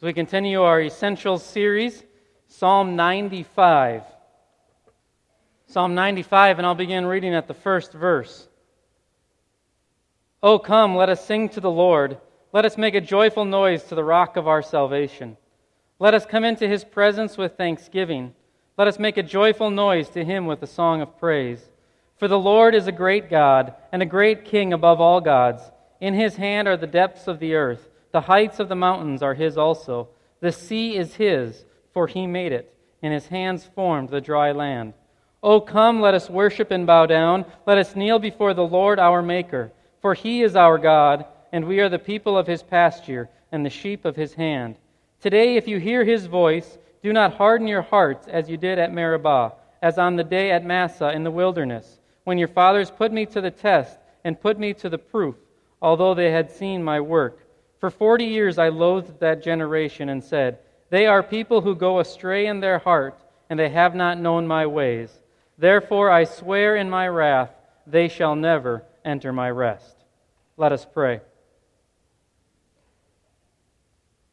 As 0.00 0.04
we 0.06 0.14
continue 0.14 0.62
our 0.62 0.80
Essentials 0.80 1.44
series, 1.44 2.02
Psalm 2.46 2.96
95. 2.96 4.02
Psalm 5.66 5.94
95, 5.94 6.56
and 6.56 6.66
I'll 6.66 6.74
begin 6.74 7.04
reading 7.04 7.34
at 7.34 7.46
the 7.46 7.52
first 7.52 7.92
verse. 7.92 8.48
Oh, 10.42 10.58
come, 10.58 10.96
let 10.96 11.10
us 11.10 11.22
sing 11.22 11.50
to 11.50 11.60
the 11.60 11.70
Lord. 11.70 12.16
Let 12.50 12.64
us 12.64 12.78
make 12.78 12.94
a 12.94 13.02
joyful 13.02 13.44
noise 13.44 13.82
to 13.84 13.94
the 13.94 14.02
rock 14.02 14.38
of 14.38 14.48
our 14.48 14.62
salvation. 14.62 15.36
Let 15.98 16.14
us 16.14 16.24
come 16.24 16.44
into 16.44 16.66
his 16.66 16.82
presence 16.82 17.36
with 17.36 17.58
thanksgiving. 17.58 18.32
Let 18.78 18.88
us 18.88 18.98
make 18.98 19.18
a 19.18 19.22
joyful 19.22 19.68
noise 19.68 20.08
to 20.10 20.24
him 20.24 20.46
with 20.46 20.62
a 20.62 20.66
song 20.66 21.02
of 21.02 21.18
praise. 21.18 21.60
For 22.16 22.26
the 22.26 22.38
Lord 22.38 22.74
is 22.74 22.86
a 22.86 22.92
great 22.92 23.28
God 23.28 23.74
and 23.92 24.00
a 24.00 24.06
great 24.06 24.46
King 24.46 24.72
above 24.72 24.98
all 24.98 25.20
gods. 25.20 25.62
In 26.00 26.14
his 26.14 26.36
hand 26.36 26.68
are 26.68 26.78
the 26.78 26.86
depths 26.86 27.28
of 27.28 27.38
the 27.38 27.54
earth. 27.54 27.89
The 28.12 28.22
heights 28.22 28.58
of 28.58 28.68
the 28.68 28.74
mountains 28.74 29.22
are 29.22 29.34
his 29.34 29.56
also. 29.56 30.08
The 30.40 30.52
sea 30.52 30.96
is 30.96 31.14
his, 31.14 31.64
for 31.92 32.06
he 32.06 32.26
made 32.26 32.52
it, 32.52 32.74
and 33.02 33.12
his 33.12 33.26
hands 33.26 33.64
formed 33.74 34.08
the 34.08 34.20
dry 34.20 34.52
land. 34.52 34.94
O 35.42 35.60
come, 35.60 36.00
let 36.00 36.14
us 36.14 36.28
worship 36.28 36.70
and 36.70 36.86
bow 36.86 37.06
down. 37.06 37.44
Let 37.66 37.78
us 37.78 37.96
kneel 37.96 38.18
before 38.18 38.52
the 38.52 38.66
Lord 38.66 38.98
our 38.98 39.22
Maker. 39.22 39.72
For 40.00 40.14
he 40.14 40.42
is 40.42 40.56
our 40.56 40.78
God, 40.78 41.24
and 41.52 41.66
we 41.66 41.80
are 41.80 41.88
the 41.88 41.98
people 41.98 42.36
of 42.36 42.46
his 42.46 42.62
pasture, 42.62 43.28
and 43.52 43.64
the 43.64 43.70
sheep 43.70 44.04
of 44.04 44.16
his 44.16 44.34
hand. 44.34 44.76
Today, 45.20 45.56
if 45.56 45.68
you 45.68 45.78
hear 45.78 46.04
his 46.04 46.26
voice, 46.26 46.78
do 47.02 47.12
not 47.12 47.34
harden 47.34 47.66
your 47.66 47.82
hearts 47.82 48.26
as 48.28 48.48
you 48.48 48.56
did 48.56 48.78
at 48.78 48.92
Meribah, 48.92 49.52
as 49.82 49.98
on 49.98 50.16
the 50.16 50.24
day 50.24 50.50
at 50.50 50.64
Massah 50.64 51.12
in 51.12 51.24
the 51.24 51.30
wilderness, 51.30 52.00
when 52.24 52.38
your 52.38 52.48
fathers 52.48 52.90
put 52.90 53.12
me 53.12 53.26
to 53.26 53.40
the 53.40 53.50
test 53.50 53.98
and 54.24 54.40
put 54.40 54.58
me 54.58 54.74
to 54.74 54.88
the 54.88 54.98
proof, 54.98 55.36
although 55.80 56.14
they 56.14 56.30
had 56.30 56.50
seen 56.50 56.82
my 56.82 57.00
work. 57.00 57.46
For 57.80 57.90
forty 57.90 58.26
years 58.26 58.58
I 58.58 58.68
loathed 58.68 59.20
that 59.20 59.42
generation 59.42 60.10
and 60.10 60.22
said, 60.22 60.58
They 60.90 61.06
are 61.06 61.22
people 61.22 61.62
who 61.62 61.74
go 61.74 61.98
astray 61.98 62.46
in 62.46 62.60
their 62.60 62.78
heart, 62.78 63.18
and 63.48 63.58
they 63.58 63.70
have 63.70 63.94
not 63.94 64.20
known 64.20 64.46
my 64.46 64.66
ways. 64.66 65.10
Therefore 65.56 66.10
I 66.10 66.24
swear 66.24 66.76
in 66.76 66.90
my 66.90 67.08
wrath, 67.08 67.50
they 67.86 68.08
shall 68.08 68.36
never 68.36 68.84
enter 69.04 69.32
my 69.32 69.50
rest. 69.50 69.96
Let 70.56 70.72
us 70.72 70.86
pray. 70.86 71.20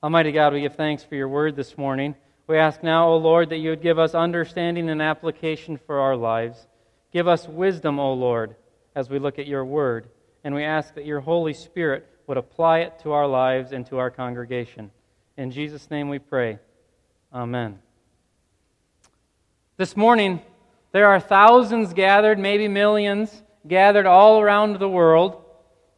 Almighty 0.03 0.31
God, 0.31 0.53
we 0.53 0.61
give 0.61 0.75
thanks 0.75 1.03
for 1.03 1.16
your 1.16 1.29
word 1.29 1.55
this 1.55 1.77
morning. 1.77 2.16
We 2.47 2.57
ask 2.57 2.83
now, 2.83 3.09
O 3.09 3.17
Lord, 3.17 3.50
that 3.50 3.57
you 3.57 3.72
would 3.72 3.81
give 3.81 3.97
us 3.97 4.13
understanding 4.13 4.89
and 4.89 5.02
application 5.02 5.77
for 5.77 6.00
our 6.00 6.16
lives. 6.16 6.67
Give 7.11 7.27
us 7.27 7.47
wisdom, 7.47 8.00
O 8.00 8.13
Lord, 8.13 8.55
as 8.94 9.09
we 9.09 9.19
look 9.19 9.39
at 9.39 9.47
your 9.47 9.66
word. 9.66 10.09
And 10.44 10.53
we 10.53 10.63
ask 10.63 10.94
that 10.95 11.05
your 11.05 11.19
Holy 11.19 11.53
Spirit 11.53 12.07
would 12.28 12.38
apply 12.38 12.80
it 12.80 13.00
to 13.00 13.14
our 13.14 13.25
lives 13.25 13.72
and 13.72 13.86
to 13.88 13.97
our 13.97 14.11
congregation. 14.11 14.92
In 15.38 15.50
Jesus' 15.50 15.89
name 15.89 16.09
we 16.09 16.20
pray. 16.20 16.59
Amen. 17.34 17.80
This 19.78 19.95
morning, 19.95 20.42
there 20.92 21.08
are 21.08 21.19
thousands 21.19 21.94
gathered, 21.94 22.38
maybe 22.38 22.67
millions, 22.67 23.44
gathered 23.67 24.06
all 24.06 24.42
around 24.42 24.78
the 24.80 24.89
world. 24.89 25.42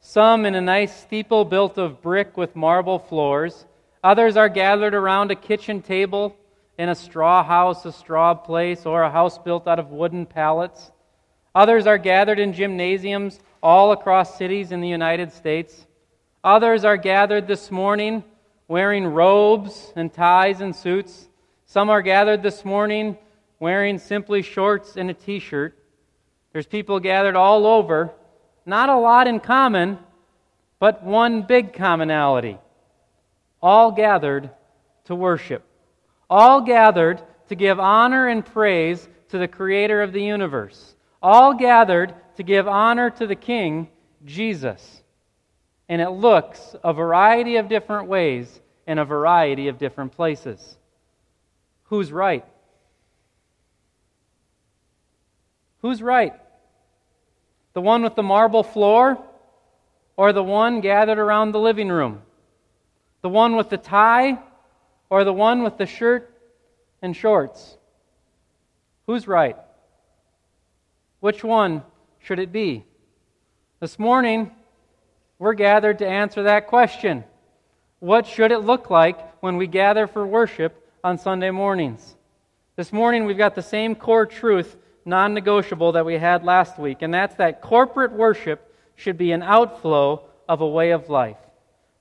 Some 0.02 0.46
in 0.46 0.56
a 0.56 0.62
nice 0.62 0.96
steeple 1.02 1.46
built 1.46 1.78
of 1.78 2.02
brick 2.02 2.38
with 2.38 2.56
marble 2.56 3.00
floors. 3.00 3.66
Others 4.04 4.38
are 4.38 4.50
gathered 4.50 4.94
around 4.94 5.32
a 5.32 5.36
kitchen 5.36 5.82
table 5.82 6.36
in 6.78 6.90
a 6.90 6.96
straw 6.96 7.44
house, 7.44 7.86
a 7.86 7.92
straw 7.92 8.34
place, 8.34 8.86
or 8.86 9.02
a 9.02 9.12
house 9.12 9.38
built 9.38 9.68
out 9.68 9.80
of 9.80 9.90
wooden 9.90 10.26
pallets. 10.26 10.92
Others 11.56 11.88
are 11.88 11.98
gathered 11.98 12.40
in 12.40 12.54
gymnasiums 12.54 13.40
all 13.62 13.92
across 13.92 14.38
cities 14.38 14.72
in 14.72 14.80
the 14.80 14.88
United 14.88 15.34
States. 15.34 15.88
Others 16.44 16.86
are 16.86 16.96
gathered 16.96 17.48
this 17.48 17.70
morning 17.70 18.24
wearing 18.70 19.06
robes 19.06 19.92
and 19.98 20.14
ties 20.14 20.62
and 20.62 20.74
suits. 20.74 21.28
Some 21.66 21.90
are 21.90 22.02
gathered 22.02 22.44
this 22.44 22.64
morning 22.64 23.18
wearing 23.60 23.98
simply 23.98 24.42
shorts 24.42 24.96
and 24.96 25.10
a 25.10 25.14
t 25.14 25.40
shirt. 25.40 25.78
There's 26.54 26.66
people 26.66 27.02
gathered 27.02 27.36
all 27.36 27.68
over, 27.68 28.14
not 28.66 28.88
a 28.88 28.98
lot 28.98 29.28
in 29.28 29.42
common, 29.42 30.00
but 30.80 31.04
one 31.04 31.42
big 31.42 31.74
commonality. 31.74 32.58
All 33.62 33.92
gathered 33.92 34.50
to 35.06 35.16
worship. 35.16 35.64
All 36.30 36.62
gathered 36.62 37.22
to 37.50 37.56
give 37.56 37.82
honor 37.82 38.30
and 38.30 38.46
praise 38.46 39.10
to 39.28 39.38
the 39.38 39.48
Creator 39.48 40.02
of 40.02 40.14
the 40.14 40.24
universe. 40.24 40.96
All 41.22 41.54
gathered 41.54 42.16
to 42.38 42.44
give 42.44 42.66
honor 42.66 43.10
to 43.10 43.28
the 43.28 43.36
King, 43.36 43.90
Jesus 44.24 44.99
and 45.90 46.02
it 46.02 46.12
looks 46.12 46.76
a 46.84 46.94
variety 46.94 47.56
of 47.56 47.68
different 47.68 48.08
ways 48.08 48.62
in 48.86 49.00
a 49.00 49.06
variety 49.06 49.68
of 49.68 49.80
different 49.80 50.12
places. 50.12 50.78
Who's 51.86 52.12
right? 52.12 52.46
Who's 55.82 56.04
right? 56.04 56.34
The 57.74 57.82
one 57.82 58.04
with 58.04 58.16
the 58.16 58.24
marble 58.24 58.64
floor 58.64 59.18
or 60.16 60.32
the 60.32 60.44
one 60.44 60.82
gathered 60.82 61.18
around 61.18 61.52
the 61.52 61.60
living 61.60 61.90
room? 61.90 62.22
The 63.22 63.30
one 63.30 63.56
with 63.56 63.70
the 63.70 63.78
tie 63.78 64.38
or 65.10 65.24
the 65.24 65.34
one 65.34 65.64
with 65.64 65.78
the 65.78 65.88
shirt 65.88 66.32
and 67.02 67.16
shorts? 67.16 67.78
Who's 69.08 69.28
right? 69.28 69.58
Which 71.20 71.44
one 71.44 71.82
should 72.20 72.38
it 72.38 72.52
be? 72.52 72.86
This 73.80 73.98
morning, 73.98 74.52
we're 75.40 75.54
gathered 75.54 76.00
to 76.00 76.08
answer 76.08 76.44
that 76.44 76.68
question. 76.68 77.24
What 78.00 78.28
should 78.28 78.52
it 78.52 78.60
look 78.60 78.90
like 78.90 79.42
when 79.42 79.56
we 79.58 79.68
gather 79.68 80.06
for 80.06 80.28
worship 80.28 80.86
on 81.04 81.18
Sunday 81.18 81.50
mornings? 81.50 82.16
This 82.76 82.94
morning 82.94 83.26
we've 83.26 83.38
got 83.38 83.56
the 83.56 83.62
same 83.62 83.96
core 83.96 84.26
truth, 84.26 84.76
non 85.06 85.34
negotiable, 85.34 85.94
that 85.94 86.06
we 86.06 86.18
had 86.18 86.44
last 86.44 86.78
week, 86.78 87.02
and 87.02 87.14
that's 87.14 87.36
that 87.36 87.62
corporate 87.62 88.12
worship 88.12 88.76
should 88.96 89.18
be 89.18 89.32
an 89.32 89.42
outflow 89.42 90.24
of 90.48 90.60
a 90.60 90.68
way 90.68 90.92
of 90.92 91.10
life. 91.10 91.38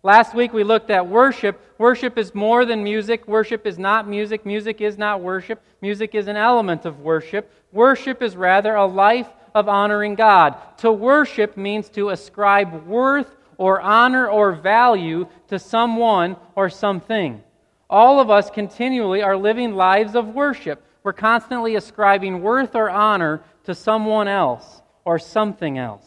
Last 0.03 0.34
week 0.34 0.53
we 0.53 0.65
looked 0.65 0.91
at 0.91 1.06
worship. 1.06 1.60
Worship 1.78 2.19
is 2.19 2.34
more 2.34 2.65
than 2.65 2.82
music. 2.82 3.26
Worship 3.28 3.66
is 3.66 3.78
not 3.78 4.09
music. 4.09 4.47
Music 4.47 4.81
is 4.81 4.99
not 4.99 5.20
worship. 5.20 5.62
Music 5.81 6.15
is 6.15 6.26
an 6.26 6.37
element 6.37 6.84
of 6.84 7.00
worship. 7.00 7.53
Worship 7.72 8.22
is 8.22 8.37
rather 8.37 8.75
a 8.75 8.87
life 8.87 9.28
of 9.58 9.69
honoring 9.69 10.14
God. 10.14 10.56
To 10.78 10.92
worship 10.92 11.56
means 11.56 11.88
to 11.91 12.10
ascribe 12.10 12.86
worth 12.86 13.34
or 13.56 13.80
honor 13.80 14.28
or 14.28 14.52
value 14.52 15.26
to 15.48 15.58
someone 15.58 16.36
or 16.54 16.70
something. 16.70 17.42
All 17.91 18.20
of 18.20 18.30
us 18.30 18.50
continually 18.50 19.22
are 19.22 19.36
living 19.36 19.74
lives 19.74 20.14
of 20.14 20.28
worship. 20.28 20.82
We're 21.02 21.12
constantly 21.12 21.74
ascribing 21.74 22.42
worth 22.42 22.74
or 22.74 22.88
honor 22.88 23.42
to 23.64 23.74
someone 23.74 24.28
else 24.28 24.82
or 25.04 25.19
something 25.19 25.78
else. 25.78 26.04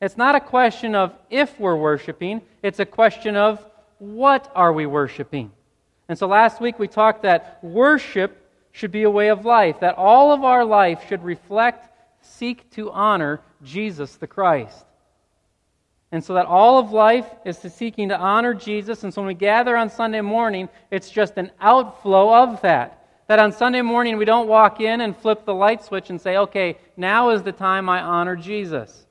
It's 0.00 0.16
not 0.16 0.34
a 0.34 0.40
question 0.40 0.94
of 0.94 1.12
if 1.28 1.60
we're 1.60 1.76
worshiping, 1.76 2.40
it's 2.62 2.80
a 2.80 2.86
question 2.86 3.36
of 3.36 3.64
what 3.98 4.50
are 4.54 4.72
we 4.72 4.86
worshiping. 4.86 5.52
And 6.08 6.18
so 6.18 6.26
last 6.26 6.60
week 6.60 6.78
we 6.78 6.88
talked 6.88 7.22
that 7.22 7.62
worship 7.62 8.36
should 8.72 8.90
be 8.90 9.02
a 9.02 9.10
way 9.10 9.28
of 9.28 9.44
life, 9.44 9.80
that 9.80 9.96
all 9.96 10.32
of 10.32 10.42
our 10.42 10.64
life 10.64 11.06
should 11.08 11.22
reflect 11.22 11.89
seek 12.30 12.70
to 12.70 12.90
honor 12.90 13.40
Jesus 13.62 14.16
the 14.16 14.26
Christ. 14.26 14.84
And 16.12 16.24
so 16.24 16.34
that 16.34 16.46
all 16.46 16.78
of 16.78 16.90
life 16.90 17.26
is 17.44 17.58
to 17.58 17.70
seeking 17.70 18.08
to 18.08 18.18
honor 18.18 18.52
Jesus. 18.52 19.04
And 19.04 19.14
so 19.14 19.22
when 19.22 19.28
we 19.28 19.34
gather 19.34 19.76
on 19.76 19.90
Sunday 19.90 20.20
morning, 20.20 20.68
it's 20.90 21.10
just 21.10 21.36
an 21.36 21.50
outflow 21.60 22.34
of 22.42 22.62
that. 22.62 23.06
That 23.28 23.38
on 23.38 23.52
Sunday 23.52 23.82
morning, 23.82 24.16
we 24.16 24.24
don't 24.24 24.48
walk 24.48 24.80
in 24.80 25.00
and 25.02 25.16
flip 25.16 25.44
the 25.44 25.54
light 25.54 25.84
switch 25.84 26.10
and 26.10 26.20
say, 26.20 26.36
okay, 26.36 26.78
now 26.96 27.30
is 27.30 27.42
the 27.42 27.52
time 27.52 27.88
I 27.88 28.00
honor 28.00 28.34
Jesus. 28.34 29.06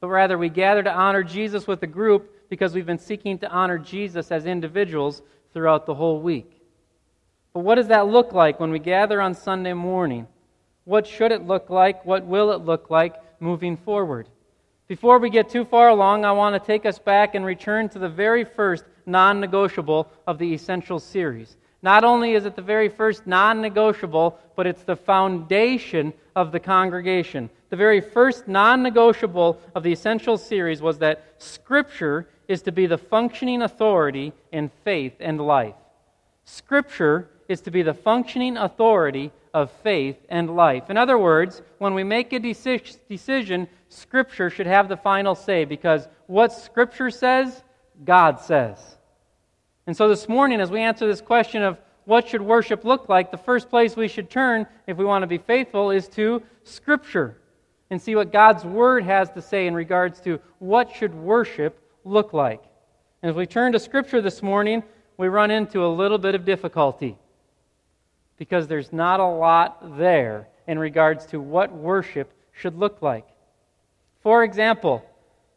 But 0.00 0.08
rather, 0.08 0.36
we 0.36 0.48
gather 0.48 0.82
to 0.82 0.92
honor 0.92 1.22
Jesus 1.22 1.68
with 1.68 1.82
a 1.84 1.86
group 1.86 2.48
because 2.50 2.74
we've 2.74 2.84
been 2.84 2.98
seeking 2.98 3.38
to 3.38 3.48
honor 3.48 3.78
Jesus 3.78 4.32
as 4.32 4.44
individuals 4.44 5.22
throughout 5.52 5.86
the 5.86 5.94
whole 5.94 6.20
week. 6.20 6.60
But 7.52 7.60
what 7.60 7.76
does 7.76 7.88
that 7.88 8.08
look 8.08 8.32
like 8.32 8.58
when 8.58 8.72
we 8.72 8.80
gather 8.80 9.20
on 9.20 9.34
Sunday 9.34 9.72
morning? 9.72 10.26
What 10.84 11.06
should 11.06 11.32
it 11.32 11.46
look 11.46 11.70
like? 11.70 12.04
What 12.04 12.24
will 12.24 12.52
it 12.52 12.64
look 12.64 12.90
like 12.90 13.14
moving 13.40 13.76
forward? 13.76 14.28
Before 14.86 15.18
we 15.18 15.30
get 15.30 15.48
too 15.48 15.64
far 15.64 15.88
along, 15.88 16.24
I 16.24 16.32
want 16.32 16.54
to 16.54 16.66
take 16.66 16.84
us 16.84 16.98
back 16.98 17.34
and 17.34 17.44
return 17.44 17.88
to 17.90 17.98
the 17.98 18.08
very 18.08 18.44
first 18.44 18.84
non 19.06 19.40
negotiable 19.40 20.08
of 20.26 20.38
the 20.38 20.52
Essential 20.52 20.98
series. 20.98 21.56
Not 21.82 22.04
only 22.04 22.32
is 22.32 22.44
it 22.44 22.54
the 22.56 22.62
very 22.62 22.88
first 22.88 23.26
non 23.26 23.62
negotiable, 23.62 24.38
but 24.56 24.66
it's 24.66 24.82
the 24.82 24.96
foundation 24.96 26.12
of 26.36 26.52
the 26.52 26.60
congregation. 26.60 27.48
The 27.70 27.76
very 27.76 28.00
first 28.00 28.46
non 28.46 28.82
negotiable 28.82 29.58
of 29.74 29.82
the 29.82 29.92
Essential 29.92 30.36
series 30.36 30.82
was 30.82 30.98
that 30.98 31.24
Scripture 31.38 32.28
is 32.46 32.60
to 32.62 32.72
be 32.72 32.86
the 32.86 32.98
functioning 32.98 33.62
authority 33.62 34.34
in 34.52 34.70
faith 34.84 35.14
and 35.18 35.40
life. 35.40 35.74
Scripture 36.44 37.30
is 37.48 37.62
to 37.62 37.70
be 37.70 37.82
the 37.82 37.94
functioning 37.94 38.58
authority 38.58 39.32
of 39.54 39.70
faith 39.70 40.16
and 40.28 40.54
life. 40.54 40.90
In 40.90 40.96
other 40.96 41.16
words, 41.16 41.62
when 41.78 41.94
we 41.94 42.02
make 42.02 42.32
a 42.32 42.40
decision, 42.40 43.68
Scripture 43.88 44.50
should 44.50 44.66
have 44.66 44.88
the 44.88 44.96
final 44.96 45.36
say 45.36 45.64
because 45.64 46.08
what 46.26 46.52
Scripture 46.52 47.08
says, 47.08 47.62
God 48.04 48.40
says. 48.40 48.98
And 49.86 49.96
so 49.96 50.08
this 50.08 50.28
morning, 50.28 50.60
as 50.60 50.72
we 50.72 50.80
answer 50.80 51.06
this 51.06 51.20
question 51.20 51.62
of 51.62 51.78
what 52.04 52.28
should 52.28 52.42
worship 52.42 52.84
look 52.84 53.08
like, 53.08 53.30
the 53.30 53.38
first 53.38 53.70
place 53.70 53.96
we 53.96 54.08
should 54.08 54.28
turn, 54.28 54.66
if 54.88 54.96
we 54.96 55.04
want 55.04 55.22
to 55.22 55.28
be 55.28 55.38
faithful, 55.38 55.90
is 55.92 56.08
to 56.08 56.42
Scripture 56.64 57.38
and 57.90 58.02
see 58.02 58.16
what 58.16 58.32
God's 58.32 58.64
Word 58.64 59.04
has 59.04 59.30
to 59.30 59.40
say 59.40 59.68
in 59.68 59.74
regards 59.74 60.20
to 60.22 60.40
what 60.58 60.92
should 60.92 61.14
worship 61.14 61.80
look 62.04 62.32
like. 62.32 62.62
And 63.22 63.30
as 63.30 63.36
we 63.36 63.46
turn 63.46 63.72
to 63.72 63.78
Scripture 63.78 64.20
this 64.20 64.42
morning, 64.42 64.82
we 65.16 65.28
run 65.28 65.52
into 65.52 65.86
a 65.86 65.88
little 65.88 66.18
bit 66.18 66.34
of 66.34 66.44
difficulty 66.44 67.16
because 68.36 68.66
there's 68.66 68.92
not 68.92 69.20
a 69.20 69.26
lot 69.26 69.96
there 69.98 70.48
in 70.66 70.78
regards 70.78 71.26
to 71.26 71.40
what 71.40 71.72
worship 71.72 72.32
should 72.52 72.78
look 72.78 73.02
like. 73.02 73.26
For 74.22 74.44
example, 74.44 75.04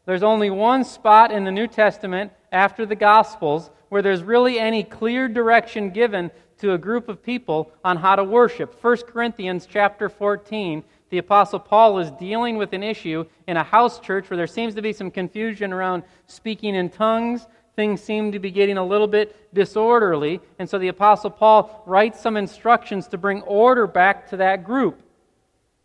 there's 0.06 0.22
only 0.22 0.50
one 0.50 0.84
spot 0.84 1.32
in 1.32 1.44
the 1.44 1.50
New 1.50 1.66
Testament 1.66 2.32
after 2.52 2.86
the 2.86 2.94
Gospels 2.94 3.70
where 3.88 4.02
there's 4.02 4.22
really 4.22 4.58
any 4.58 4.82
clear 4.82 5.28
direction 5.28 5.90
given 5.90 6.30
to 6.58 6.72
a 6.72 6.78
group 6.78 7.08
of 7.08 7.22
people 7.22 7.70
on 7.84 7.96
how 7.96 8.16
to 8.16 8.24
worship. 8.24 8.82
1 8.82 8.96
Corinthians 9.06 9.66
chapter 9.70 10.08
14, 10.08 10.82
the 11.10 11.18
apostle 11.18 11.58
Paul 11.58 11.98
is 11.98 12.10
dealing 12.12 12.56
with 12.56 12.72
an 12.72 12.82
issue 12.82 13.24
in 13.46 13.56
a 13.56 13.62
house 13.62 14.00
church 14.00 14.28
where 14.28 14.36
there 14.36 14.46
seems 14.46 14.74
to 14.74 14.82
be 14.82 14.92
some 14.92 15.10
confusion 15.10 15.72
around 15.72 16.02
speaking 16.26 16.74
in 16.74 16.90
tongues. 16.90 17.46
Things 17.78 18.00
seem 18.00 18.32
to 18.32 18.40
be 18.40 18.50
getting 18.50 18.76
a 18.76 18.84
little 18.84 19.06
bit 19.06 19.54
disorderly, 19.54 20.40
and 20.58 20.68
so 20.68 20.80
the 20.80 20.88
apostle 20.88 21.30
Paul 21.30 21.84
writes 21.86 22.18
some 22.20 22.36
instructions 22.36 23.06
to 23.06 23.18
bring 23.18 23.40
order 23.42 23.86
back 23.86 24.28
to 24.30 24.36
that 24.38 24.64
group. 24.64 25.00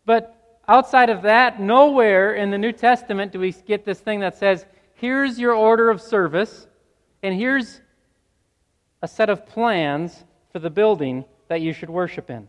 But 0.04 0.58
outside 0.68 1.12
of 1.12 1.22
that, 1.22 1.60
nowhere 1.60 2.34
in 2.34 2.50
the 2.50 2.58
New 2.58 2.72
Testament 2.72 3.32
do 3.32 3.40
we 3.40 3.52
get 3.52 3.86
this 3.86 4.00
thing 4.00 4.22
that 4.22 4.36
says, 4.36 4.66
here's 4.96 5.38
your 5.38 5.54
order 5.54 5.92
of 5.92 6.02
service, 6.02 6.66
and 7.22 7.36
here's 7.36 7.80
a 9.04 9.08
set 9.08 9.30
of 9.30 9.46
plans 9.46 10.24
for 10.52 10.58
the 10.58 10.72
building 10.72 11.26
that 11.48 11.62
you 11.62 11.74
should 11.74 11.92
worship 11.92 12.32
in. 12.32 12.48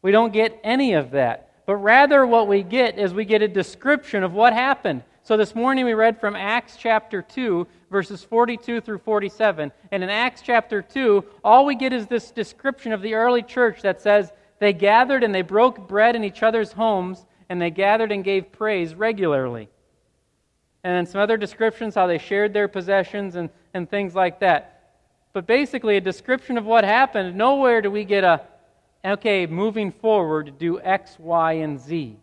We 0.00 0.12
don't 0.12 0.32
get 0.32 0.60
any 0.62 0.92
of 0.92 1.10
that. 1.10 1.64
But 1.66 1.74
rather, 1.74 2.24
what 2.24 2.46
we 2.46 2.62
get 2.62 3.00
is 3.00 3.12
we 3.12 3.24
get 3.24 3.42
a 3.42 3.48
description 3.48 4.22
of 4.22 4.32
what 4.32 4.52
happened. 4.52 5.02
So 5.22 5.36
this 5.36 5.54
morning 5.54 5.84
we 5.84 5.94
read 5.94 6.18
from 6.18 6.34
Acts 6.34 6.76
chapter 6.76 7.22
2, 7.22 7.66
verses 7.90 8.24
42 8.24 8.80
through 8.80 8.98
47. 8.98 9.70
And 9.92 10.02
in 10.02 10.10
Acts 10.10 10.42
chapter 10.42 10.82
2, 10.82 11.24
all 11.44 11.66
we 11.66 11.74
get 11.74 11.92
is 11.92 12.06
this 12.06 12.30
description 12.30 12.92
of 12.92 13.02
the 13.02 13.14
early 13.14 13.42
church 13.42 13.82
that 13.82 14.00
says, 14.00 14.32
They 14.58 14.72
gathered 14.72 15.22
and 15.22 15.34
they 15.34 15.42
broke 15.42 15.86
bread 15.86 16.16
in 16.16 16.24
each 16.24 16.42
other's 16.42 16.72
homes, 16.72 17.26
and 17.48 17.60
they 17.60 17.70
gathered 17.70 18.12
and 18.12 18.24
gave 18.24 18.50
praise 18.52 18.94
regularly. 18.94 19.68
And 20.82 20.96
then 20.96 21.06
some 21.06 21.20
other 21.20 21.36
descriptions, 21.36 21.94
how 21.94 22.06
they 22.06 22.18
shared 22.18 22.52
their 22.52 22.68
possessions 22.68 23.36
and, 23.36 23.50
and 23.74 23.88
things 23.88 24.14
like 24.14 24.40
that 24.40 24.80
but 25.32 25.46
basically 25.46 25.96
a 25.96 26.00
description 26.00 26.58
of 26.58 26.64
what 26.64 26.84
happened. 26.84 27.36
Nowhere 27.36 27.80
do 27.80 27.90
we 27.90 28.04
get 28.04 28.24
a, 28.24 28.42
okay, 29.04 29.46
moving 29.46 29.92
forward, 29.92 30.58
do 30.58 30.80
X, 30.80 31.16
Y, 31.18 31.52
and 31.54 31.78
Z. 31.78 32.16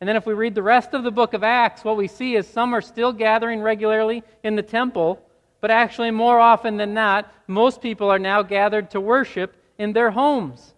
And 0.00 0.08
then 0.08 0.16
if 0.16 0.26
we 0.26 0.34
read 0.34 0.54
the 0.54 0.62
rest 0.62 0.92
of 0.92 1.04
the 1.04 1.10
book 1.10 1.32
of 1.32 1.42
Acts, 1.42 1.84
what 1.84 1.96
we 1.96 2.08
see 2.08 2.36
is 2.36 2.46
some 2.46 2.74
are 2.74 2.82
still 2.82 3.12
gathering 3.12 3.62
regularly 3.62 4.22
in 4.42 4.56
the 4.56 4.62
temple, 4.62 5.22
but 5.60 5.70
actually, 5.70 6.10
more 6.10 6.38
often 6.38 6.76
than 6.76 6.92
not, 6.92 7.32
most 7.46 7.80
people 7.80 8.10
are 8.10 8.18
now 8.18 8.42
gathered 8.42 8.90
to 8.90 9.00
worship 9.00 9.56
in 9.78 9.92
their 9.92 10.10
homes. 10.10 10.74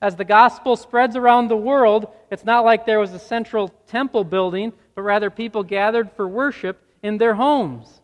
As 0.00 0.16
the 0.16 0.24
gospel 0.24 0.76
spreads 0.76 1.14
around 1.14 1.48
the 1.48 1.56
world, 1.56 2.08
it's 2.30 2.44
not 2.44 2.64
like 2.64 2.84
there 2.84 2.98
was 2.98 3.12
a 3.12 3.18
central 3.18 3.68
temple 3.86 4.24
building, 4.24 4.72
but 4.94 5.02
rather 5.02 5.30
people 5.30 5.62
gathered 5.62 6.10
for 6.12 6.26
worship 6.26 6.82
in 7.02 7.18
their 7.18 7.34
homes. 7.34 8.00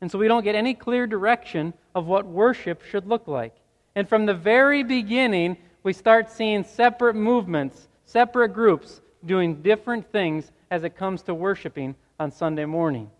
And 0.00 0.10
so 0.10 0.18
we 0.18 0.28
don't 0.28 0.44
get 0.44 0.54
any 0.54 0.74
clear 0.74 1.06
direction 1.06 1.74
of 1.94 2.06
what 2.06 2.26
worship 2.26 2.82
should 2.82 3.06
look 3.06 3.28
like. 3.28 3.54
And 3.94 4.08
from 4.08 4.26
the 4.26 4.34
very 4.34 4.82
beginning, 4.82 5.56
we 5.82 5.92
start 5.92 6.30
seeing 6.30 6.64
separate 6.64 7.14
movements, 7.14 7.88
separate 8.04 8.54
groups 8.54 9.00
doing 9.24 9.62
different 9.62 10.10
things 10.10 10.50
as 10.70 10.84
it 10.84 10.96
comes 10.96 11.22
to 11.22 11.34
worshiping 11.34 11.94
on 12.18 12.30
Sunday 12.30 12.64
morning. 12.64 13.10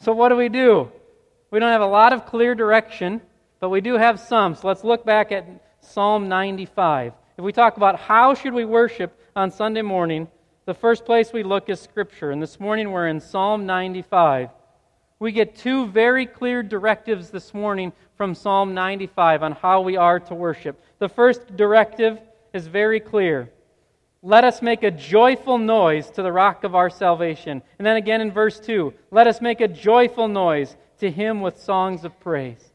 So, 0.00 0.12
what 0.12 0.30
do 0.30 0.36
we 0.36 0.48
do? 0.48 0.90
We 1.50 1.58
don't 1.58 1.72
have 1.72 1.80
a 1.80 1.86
lot 1.86 2.12
of 2.12 2.26
clear 2.26 2.54
direction, 2.54 3.20
but 3.58 3.68
we 3.68 3.80
do 3.80 3.94
have 3.94 4.20
some. 4.20 4.54
So, 4.54 4.68
let's 4.68 4.84
look 4.84 5.04
back 5.04 5.32
at 5.32 5.46
Psalm 5.80 6.28
95. 6.28 7.12
If 7.36 7.44
we 7.44 7.52
talk 7.52 7.76
about 7.76 7.98
how 7.98 8.34
should 8.34 8.54
we 8.54 8.64
worship 8.64 9.18
on 9.34 9.50
Sunday 9.50 9.82
morning, 9.82 10.28
the 10.66 10.74
first 10.74 11.04
place 11.04 11.32
we 11.32 11.42
look 11.42 11.68
is 11.68 11.80
Scripture. 11.80 12.30
And 12.30 12.42
this 12.42 12.60
morning 12.60 12.90
we're 12.92 13.08
in 13.08 13.20
Psalm 13.20 13.66
95 13.66 14.50
we 15.20 15.32
get 15.32 15.54
two 15.54 15.86
very 15.86 16.24
clear 16.24 16.62
directives 16.62 17.28
this 17.28 17.52
morning 17.52 17.92
from 18.16 18.34
Psalm 18.34 18.72
95 18.72 19.42
on 19.42 19.52
how 19.52 19.82
we 19.82 19.98
are 19.98 20.18
to 20.18 20.34
worship. 20.34 20.82
The 20.98 21.10
first 21.10 21.56
directive 21.58 22.18
is 22.54 22.66
very 22.66 23.00
clear. 23.00 23.50
Let 24.22 24.44
us 24.44 24.60
make 24.60 24.82
a 24.82 24.90
joyful 24.90 25.56
noise 25.56 26.10
to 26.10 26.22
the 26.22 26.32
rock 26.32 26.64
of 26.64 26.74
our 26.74 26.90
salvation. 26.90 27.62
And 27.78 27.86
then 27.86 27.96
again 27.96 28.20
in 28.20 28.30
verse 28.30 28.60
2, 28.60 28.92
let 29.10 29.26
us 29.26 29.40
make 29.40 29.60
a 29.60 29.68
joyful 29.68 30.28
noise 30.28 30.76
to 30.98 31.10
him 31.10 31.40
with 31.40 31.60
songs 31.60 32.04
of 32.04 32.18
praise. 32.20 32.70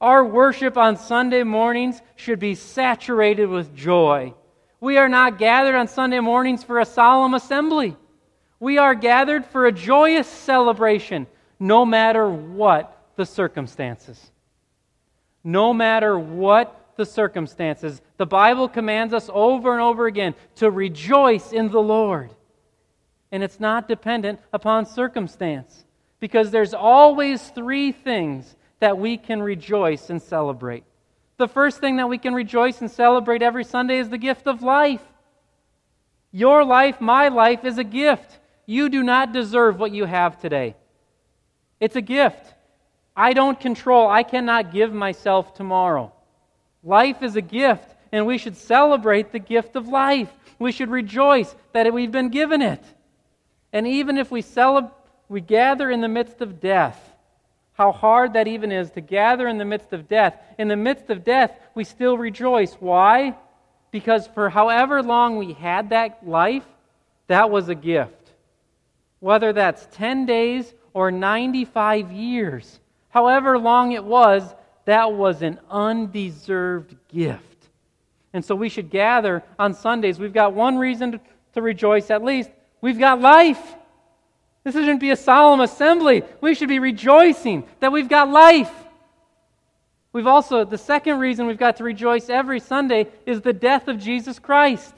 Our 0.00 0.24
worship 0.24 0.76
on 0.76 0.96
Sunday 0.96 1.44
mornings 1.44 2.02
should 2.16 2.38
be 2.38 2.54
saturated 2.54 3.46
with 3.46 3.74
joy. 3.74 4.34
We 4.80 4.98
are 4.98 5.08
not 5.08 5.38
gathered 5.38 5.76
on 5.76 5.88
Sunday 5.88 6.20
mornings 6.20 6.64
for 6.64 6.80
a 6.80 6.84
solemn 6.84 7.34
assembly. 7.34 7.96
We 8.60 8.78
are 8.78 8.94
gathered 8.94 9.46
for 9.46 9.66
a 9.66 9.72
joyous 9.72 10.26
celebration 10.26 11.26
no 11.58 11.86
matter 11.86 12.28
what 12.28 13.00
the 13.16 13.24
circumstances. 13.24 14.30
No 15.44 15.72
matter 15.72 16.18
what 16.18 16.81
the 16.96 17.06
circumstances. 17.06 18.00
The 18.16 18.26
Bible 18.26 18.68
commands 18.68 19.14
us 19.14 19.30
over 19.32 19.72
and 19.72 19.80
over 19.80 20.06
again 20.06 20.34
to 20.56 20.70
rejoice 20.70 21.52
in 21.52 21.70
the 21.70 21.80
Lord. 21.80 22.30
And 23.30 23.42
it's 23.42 23.60
not 23.60 23.88
dependent 23.88 24.40
upon 24.52 24.86
circumstance 24.86 25.84
because 26.20 26.50
there's 26.50 26.74
always 26.74 27.42
three 27.48 27.92
things 27.92 28.56
that 28.80 28.98
we 28.98 29.16
can 29.16 29.42
rejoice 29.42 30.10
and 30.10 30.20
celebrate. 30.20 30.84
The 31.38 31.48
first 31.48 31.80
thing 31.80 31.96
that 31.96 32.08
we 32.08 32.18
can 32.18 32.34
rejoice 32.34 32.80
and 32.80 32.90
celebrate 32.90 33.42
every 33.42 33.64
Sunday 33.64 33.98
is 33.98 34.08
the 34.08 34.18
gift 34.18 34.46
of 34.46 34.62
life. 34.62 35.02
Your 36.30 36.64
life, 36.64 37.00
my 37.00 37.28
life, 37.28 37.64
is 37.64 37.78
a 37.78 37.84
gift. 37.84 38.38
You 38.66 38.88
do 38.88 39.02
not 39.02 39.32
deserve 39.32 39.78
what 39.78 39.92
you 39.92 40.04
have 40.04 40.40
today. 40.40 40.76
It's 41.80 41.96
a 41.96 42.00
gift. 42.00 42.54
I 43.16 43.32
don't 43.32 43.58
control, 43.58 44.08
I 44.08 44.22
cannot 44.22 44.72
give 44.72 44.92
myself 44.92 45.54
tomorrow. 45.54 46.12
Life 46.82 47.22
is 47.22 47.36
a 47.36 47.40
gift, 47.40 47.94
and 48.10 48.26
we 48.26 48.38
should 48.38 48.56
celebrate 48.56 49.30
the 49.30 49.38
gift 49.38 49.76
of 49.76 49.88
life. 49.88 50.32
We 50.58 50.72
should 50.72 50.90
rejoice 50.90 51.54
that 51.72 51.92
we've 51.92 52.12
been 52.12 52.28
given 52.28 52.62
it. 52.62 52.82
And 53.72 53.86
even 53.86 54.18
if 54.18 54.30
we 54.30 54.42
celebrate, 54.42 54.92
we 55.28 55.40
gather 55.40 55.90
in 55.90 56.02
the 56.02 56.08
midst 56.08 56.42
of 56.42 56.60
death, 56.60 56.98
how 57.72 57.90
hard 57.90 58.34
that 58.34 58.48
even 58.48 58.70
is 58.70 58.90
to 58.90 59.00
gather 59.00 59.48
in 59.48 59.56
the 59.56 59.64
midst 59.64 59.92
of 59.94 60.06
death. 60.06 60.36
In 60.58 60.68
the 60.68 60.76
midst 60.76 61.08
of 61.08 61.24
death, 61.24 61.58
we 61.74 61.84
still 61.84 62.18
rejoice. 62.18 62.74
Why? 62.74 63.34
Because 63.90 64.26
for 64.26 64.50
however 64.50 65.02
long 65.02 65.38
we 65.38 65.54
had 65.54 65.90
that 65.90 66.26
life, 66.26 66.66
that 67.28 67.50
was 67.50 67.70
a 67.70 67.74
gift. 67.74 68.32
Whether 69.20 69.54
that's 69.54 69.86
10 69.92 70.26
days 70.26 70.72
or 70.92 71.10
95 71.10 72.12
years. 72.12 72.78
However 73.08 73.58
long 73.58 73.92
it 73.92 74.04
was, 74.04 74.42
that 74.84 75.12
was 75.12 75.42
an 75.42 75.58
undeserved 75.70 76.96
gift. 77.08 77.68
And 78.32 78.44
so 78.44 78.54
we 78.54 78.68
should 78.68 78.90
gather 78.90 79.42
on 79.58 79.74
Sundays. 79.74 80.18
We've 80.18 80.32
got 80.32 80.54
one 80.54 80.78
reason 80.78 81.20
to, 81.54 81.62
rejoice 81.62 82.10
at 82.10 82.24
least. 82.24 82.50
We've 82.80 82.98
got 82.98 83.20
life. 83.20 83.60
This 84.64 84.74
shouldn't 84.74 85.00
be 85.00 85.10
a 85.10 85.16
solemn 85.16 85.60
assembly. 85.60 86.22
We 86.40 86.54
should 86.54 86.68
be 86.68 86.78
rejoicing 86.78 87.64
that 87.80 87.92
we've 87.92 88.08
got 88.08 88.30
life. 88.30 88.72
We've 90.12 90.26
also, 90.26 90.64
the 90.64 90.78
second 90.78 91.18
reason 91.18 91.46
we've 91.46 91.58
got 91.58 91.76
to 91.76 91.84
rejoice 91.84 92.28
every 92.28 92.60
Sunday 92.60 93.08
is 93.26 93.40
the 93.40 93.52
death 93.52 93.88
of 93.88 93.98
Jesus 93.98 94.38
Christ. 94.38 94.94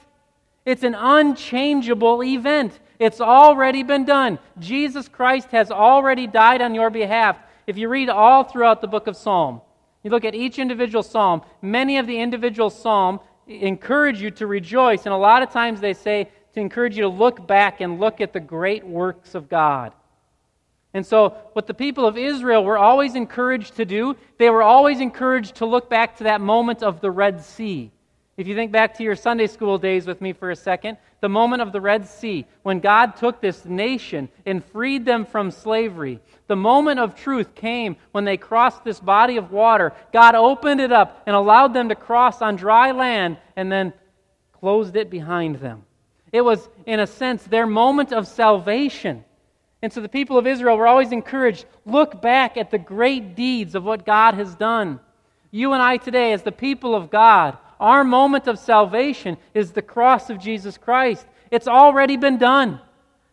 It's 0.65 0.83
an 0.83 0.95
unchangeable 0.95 2.23
event. 2.23 2.79
It's 2.99 3.21
already 3.21 3.83
been 3.83 4.05
done. 4.05 4.39
Jesus 4.59 5.07
Christ 5.07 5.49
has 5.51 5.71
already 5.71 6.27
died 6.27 6.61
on 6.61 6.73
your 6.73 6.89
behalf. 6.89 7.37
If 7.67 7.77
you 7.77 7.89
read 7.89 8.09
all 8.09 8.43
throughout 8.43 8.81
the 8.81 8.87
book 8.87 9.07
of 9.07 9.17
Psalm, 9.17 9.61
you 10.05 10.11
look 10.11 10.23
at 10.23 10.35
each 10.35 10.59
individual 10.59 11.01
psalm, 11.01 11.41
many 11.63 11.97
of 11.97 12.05
the 12.05 12.19
individual 12.19 12.69
psalm 12.69 13.19
encourage 13.47 14.21
you 14.21 14.29
to 14.29 14.45
rejoice, 14.45 15.05
and 15.05 15.13
a 15.13 15.17
lot 15.17 15.41
of 15.41 15.49
times 15.49 15.81
they 15.81 15.93
say 15.93 16.29
to 16.53 16.59
encourage 16.59 16.95
you 16.95 17.01
to 17.01 17.09
look 17.09 17.47
back 17.47 17.81
and 17.81 17.99
look 17.99 18.21
at 18.21 18.31
the 18.31 18.39
great 18.39 18.85
works 18.85 19.33
of 19.33 19.49
God. 19.49 19.93
And 20.93 21.03
so, 21.03 21.35
what 21.53 21.65
the 21.65 21.73
people 21.73 22.05
of 22.05 22.19
Israel 22.19 22.63
were 22.63 22.77
always 22.77 23.15
encouraged 23.15 23.77
to 23.77 23.85
do, 23.85 24.15
they 24.37 24.51
were 24.51 24.61
always 24.61 25.01
encouraged 25.01 25.55
to 25.55 25.65
look 25.65 25.89
back 25.89 26.17
to 26.17 26.25
that 26.25 26.39
moment 26.39 26.83
of 26.83 27.01
the 27.01 27.09
Red 27.09 27.43
Sea 27.43 27.91
If 28.37 28.47
you 28.47 28.55
think 28.55 28.73
back 28.73 28.95
to 28.95 29.03
your 29.03 29.15
Sunday 29.15 29.47
school 29.47 29.77
days 29.77 30.05
with 30.05 30.19
me 30.19 30.33
for 30.33 30.51
a 30.51 30.57
second, 30.57 30.97
the 31.21 31.29
moment 31.29 31.61
of 31.61 31.71
the 31.71 31.79
Red 31.79 32.05
Sea, 32.05 32.45
when 32.63 32.81
God 32.81 33.15
took 33.15 33.39
this 33.39 33.63
nation 33.63 34.27
and 34.45 34.63
freed 34.63 35.05
them 35.05 35.25
from 35.25 35.51
slavery, 35.51 36.19
the 36.47 36.55
moment 36.57 36.99
of 36.99 37.15
truth 37.15 37.55
came 37.55 37.95
when 38.11 38.25
they 38.25 38.35
crossed 38.35 38.83
this 38.83 38.99
body 38.99 39.37
of 39.37 39.51
water. 39.51 39.93
God 40.11 40.35
opened 40.35 40.81
it 40.81 40.91
up 40.91 41.23
and 41.25 41.33
allowed 41.33 41.73
them 41.73 41.87
to 41.89 41.95
cross 41.95 42.41
on 42.41 42.57
dry 42.57 42.91
land 42.91 43.37
and 43.55 43.71
then 43.71 43.93
closed 44.51 44.97
it 44.97 45.09
behind 45.09 45.55
them. 45.55 45.83
It 46.33 46.41
was, 46.41 46.67
in 46.85 46.99
a 46.99 47.07
sense, 47.07 47.43
their 47.43 47.65
moment 47.65 48.11
of 48.11 48.27
salvation. 48.27 49.23
And 49.81 49.93
so 49.93 50.01
the 50.01 50.09
people 50.09 50.37
of 50.37 50.45
Israel 50.45 50.77
were 50.77 50.87
always 50.87 51.13
encouraged 51.13 51.65
look 51.85 52.21
back 52.21 52.57
at 52.57 52.69
the 52.69 52.77
great 52.77 53.35
deeds 53.35 53.75
of 53.75 53.85
what 53.85 54.05
God 54.05 54.33
has 54.33 54.55
done. 54.55 54.99
You 55.51 55.71
and 55.71 55.81
I 55.81 55.95
today, 55.95 56.33
as 56.33 56.43
the 56.43 56.51
people 56.51 56.95
of 56.95 57.09
God, 57.09 57.57
our 57.79 58.03
moment 58.03 58.47
of 58.47 58.59
salvation 58.59 59.37
is 59.53 59.71
the 59.71 59.81
cross 59.81 60.29
of 60.29 60.39
Jesus 60.39 60.77
Christ. 60.77 61.25
It's 61.51 61.67
already 61.67 62.17
been 62.17 62.37
done. 62.37 62.79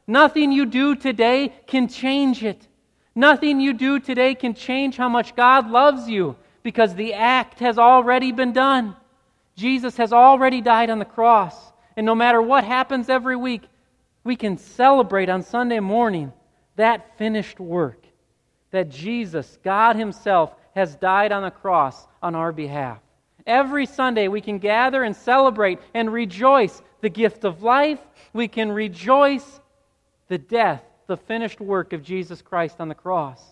Nothing 0.07 0.53
you 0.53 0.67
do 0.67 0.95
today 0.97 1.53
can 1.67 1.89
change 1.89 2.43
it. 2.43 2.67
Nothing 3.15 3.61
you 3.61 3.73
do 3.73 4.01
today 4.01 4.35
can 4.35 4.55
change 4.55 4.97
how 4.97 5.09
much 5.09 5.37
God 5.37 5.71
loves 5.71 6.09
you 6.09 6.37
because 6.63 6.95
the 6.95 7.15
act 7.15 7.59
has 7.61 7.79
already 7.79 8.33
been 8.33 8.53
done. 8.53 8.97
Jesus 9.55 9.97
has 9.99 10.13
already 10.13 10.61
died 10.61 10.91
on 10.91 10.99
the 10.99 11.05
cross. 11.05 11.73
And 11.97 12.07
no 12.07 12.15
matter 12.15 12.41
what 12.41 12.65
happens 12.65 13.09
every 13.09 13.37
week, 13.37 13.63
we 14.25 14.37
can 14.37 14.57
celebrate 14.57 15.29
on 15.29 15.43
Sunday 15.43 15.81
morning 15.81 16.33
that 16.77 17.19
finished 17.19 17.61
work 17.61 18.03
that 18.71 18.89
Jesus, 18.89 19.59
God 19.63 19.97
Himself, 19.97 20.55
has 20.75 20.97
died 20.97 21.31
on 21.33 21.43
the 21.43 21.51
cross 21.51 22.07
on 22.23 22.35
our 22.35 22.53
behalf. 22.53 22.99
Every 23.47 23.87
Sunday, 23.87 24.29
we 24.29 24.41
can 24.41 24.59
gather 24.59 25.03
and 25.03 25.17
celebrate 25.17 25.79
and 25.95 26.13
rejoice 26.13 26.81
the 27.01 27.09
gift 27.09 27.45
of 27.45 27.63
life. 27.63 28.01
We 28.33 28.49
can 28.49 28.71
rejoice 28.71 29.61
the 30.29 30.39
death, 30.39 30.83
the 31.07 31.17
finished 31.17 31.61
work 31.61 31.93
of 31.93 32.03
Jesus 32.03 32.41
Christ 32.43 32.77
on 32.79 32.89
the 32.89 32.95
cross. 32.95 33.43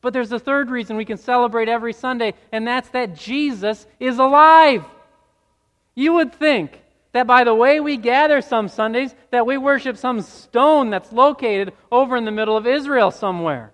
But 0.00 0.12
there's 0.12 0.32
a 0.32 0.38
third 0.38 0.70
reason 0.70 0.96
we 0.96 1.04
can 1.04 1.18
celebrate 1.18 1.68
every 1.68 1.92
Sunday, 1.92 2.34
and 2.50 2.66
that's 2.66 2.88
that 2.90 3.14
Jesus 3.14 3.86
is 4.00 4.18
alive. 4.18 4.84
You 5.94 6.14
would 6.14 6.34
think 6.34 6.80
that 7.12 7.26
by 7.26 7.44
the 7.44 7.54
way 7.54 7.78
we 7.78 7.96
gather 7.96 8.40
some 8.40 8.68
Sundays, 8.68 9.14
that 9.30 9.46
we 9.46 9.58
worship 9.58 9.96
some 9.96 10.22
stone 10.22 10.90
that's 10.90 11.12
located 11.12 11.72
over 11.90 12.16
in 12.16 12.24
the 12.24 12.30
middle 12.30 12.56
of 12.56 12.66
Israel 12.66 13.10
somewhere. 13.10 13.72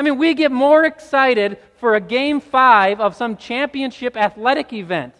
I 0.00 0.02
mean, 0.02 0.16
we 0.16 0.32
get 0.32 0.50
more 0.50 0.86
excited 0.86 1.58
for 1.76 1.94
a 1.94 2.00
game 2.00 2.40
five 2.40 3.00
of 3.00 3.14
some 3.14 3.36
championship 3.36 4.16
athletic 4.16 4.72
event. 4.72 5.12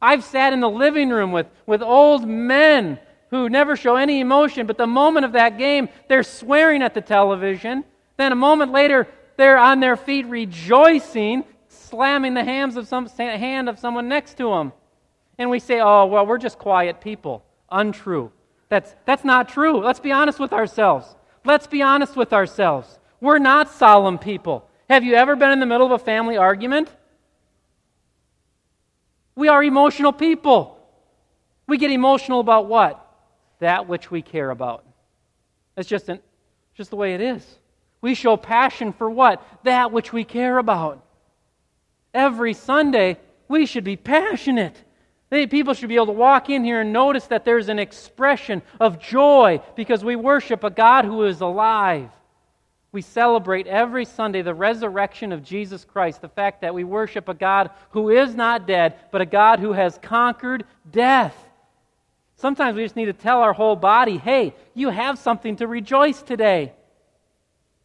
I've 0.00 0.24
sat 0.24 0.52
in 0.52 0.58
the 0.58 0.68
living 0.68 1.10
room 1.10 1.30
with, 1.30 1.46
with 1.66 1.82
old 1.82 2.26
men 2.26 2.98
who 3.30 3.48
never 3.48 3.76
show 3.76 3.94
any 3.94 4.18
emotion, 4.18 4.66
but 4.66 4.76
the 4.76 4.88
moment 4.88 5.24
of 5.24 5.34
that 5.34 5.56
game, 5.56 5.88
they're 6.08 6.24
swearing 6.24 6.82
at 6.82 6.94
the 6.94 7.00
television. 7.00 7.84
Then 8.16 8.32
a 8.32 8.34
moment 8.34 8.72
later, 8.72 9.06
they're 9.36 9.56
on 9.56 9.78
their 9.78 9.94
feet 9.94 10.26
rejoicing, 10.26 11.44
slamming 11.68 12.34
the 12.34 12.42
hands 12.42 12.74
of 12.74 12.88
some, 12.88 13.06
hand 13.06 13.68
of 13.68 13.78
someone 13.78 14.08
next 14.08 14.36
to 14.38 14.50
them. 14.50 14.72
And 15.38 15.48
we 15.48 15.60
say, 15.60 15.78
oh, 15.80 16.06
well, 16.06 16.26
we're 16.26 16.38
just 16.38 16.58
quiet 16.58 17.00
people. 17.00 17.44
Untrue. 17.70 18.32
That's, 18.68 18.96
that's 19.04 19.24
not 19.24 19.48
true. 19.48 19.78
Let's 19.78 20.00
be 20.00 20.10
honest 20.10 20.40
with 20.40 20.52
ourselves. 20.52 21.14
Let's 21.44 21.68
be 21.68 21.82
honest 21.82 22.16
with 22.16 22.32
ourselves. 22.32 22.98
We're 23.22 23.38
not 23.38 23.70
solemn 23.70 24.18
people. 24.18 24.68
Have 24.90 25.04
you 25.04 25.14
ever 25.14 25.36
been 25.36 25.52
in 25.52 25.60
the 25.60 25.66
middle 25.66 25.86
of 25.86 25.92
a 25.92 26.04
family 26.04 26.36
argument? 26.36 26.90
We 29.36 29.46
are 29.46 29.62
emotional 29.62 30.12
people. 30.12 30.76
We 31.68 31.78
get 31.78 31.92
emotional 31.92 32.40
about 32.40 32.66
what? 32.66 32.98
That 33.60 33.86
which 33.86 34.10
we 34.10 34.22
care 34.22 34.50
about. 34.50 34.84
That's 35.76 35.88
just, 35.88 36.08
an, 36.08 36.18
just 36.74 36.90
the 36.90 36.96
way 36.96 37.14
it 37.14 37.20
is. 37.20 37.46
We 38.00 38.16
show 38.16 38.36
passion 38.36 38.92
for 38.92 39.08
what? 39.08 39.40
That 39.62 39.92
which 39.92 40.12
we 40.12 40.24
care 40.24 40.58
about. 40.58 41.06
Every 42.12 42.54
Sunday, 42.54 43.18
we 43.46 43.66
should 43.66 43.84
be 43.84 43.96
passionate. 43.96 44.82
People 45.30 45.74
should 45.74 45.90
be 45.90 45.94
able 45.94 46.06
to 46.06 46.12
walk 46.12 46.50
in 46.50 46.64
here 46.64 46.80
and 46.80 46.92
notice 46.92 47.28
that 47.28 47.44
there's 47.44 47.68
an 47.68 47.78
expression 47.78 48.62
of 48.80 48.98
joy 48.98 49.60
because 49.76 50.04
we 50.04 50.16
worship 50.16 50.64
a 50.64 50.70
God 50.70 51.04
who 51.04 51.22
is 51.22 51.40
alive 51.40 52.10
we 52.92 53.00
celebrate 53.00 53.66
every 53.66 54.04
Sunday 54.04 54.42
the 54.42 54.54
resurrection 54.54 55.32
of 55.32 55.42
Jesus 55.42 55.84
Christ, 55.84 56.20
the 56.20 56.28
fact 56.28 56.60
that 56.60 56.74
we 56.74 56.84
worship 56.84 57.28
a 57.28 57.34
God 57.34 57.70
who 57.90 58.10
is 58.10 58.34
not 58.34 58.66
dead, 58.66 58.96
but 59.10 59.22
a 59.22 59.26
God 59.26 59.60
who 59.60 59.72
has 59.72 59.98
conquered 60.02 60.64
death. 60.90 61.34
Sometimes 62.36 62.76
we 62.76 62.82
just 62.82 62.96
need 62.96 63.06
to 63.06 63.14
tell 63.14 63.40
our 63.40 63.54
whole 63.54 63.76
body, 63.76 64.18
hey, 64.18 64.54
you 64.74 64.90
have 64.90 65.18
something 65.18 65.56
to 65.56 65.66
rejoice 65.66 66.20
today. 66.20 66.72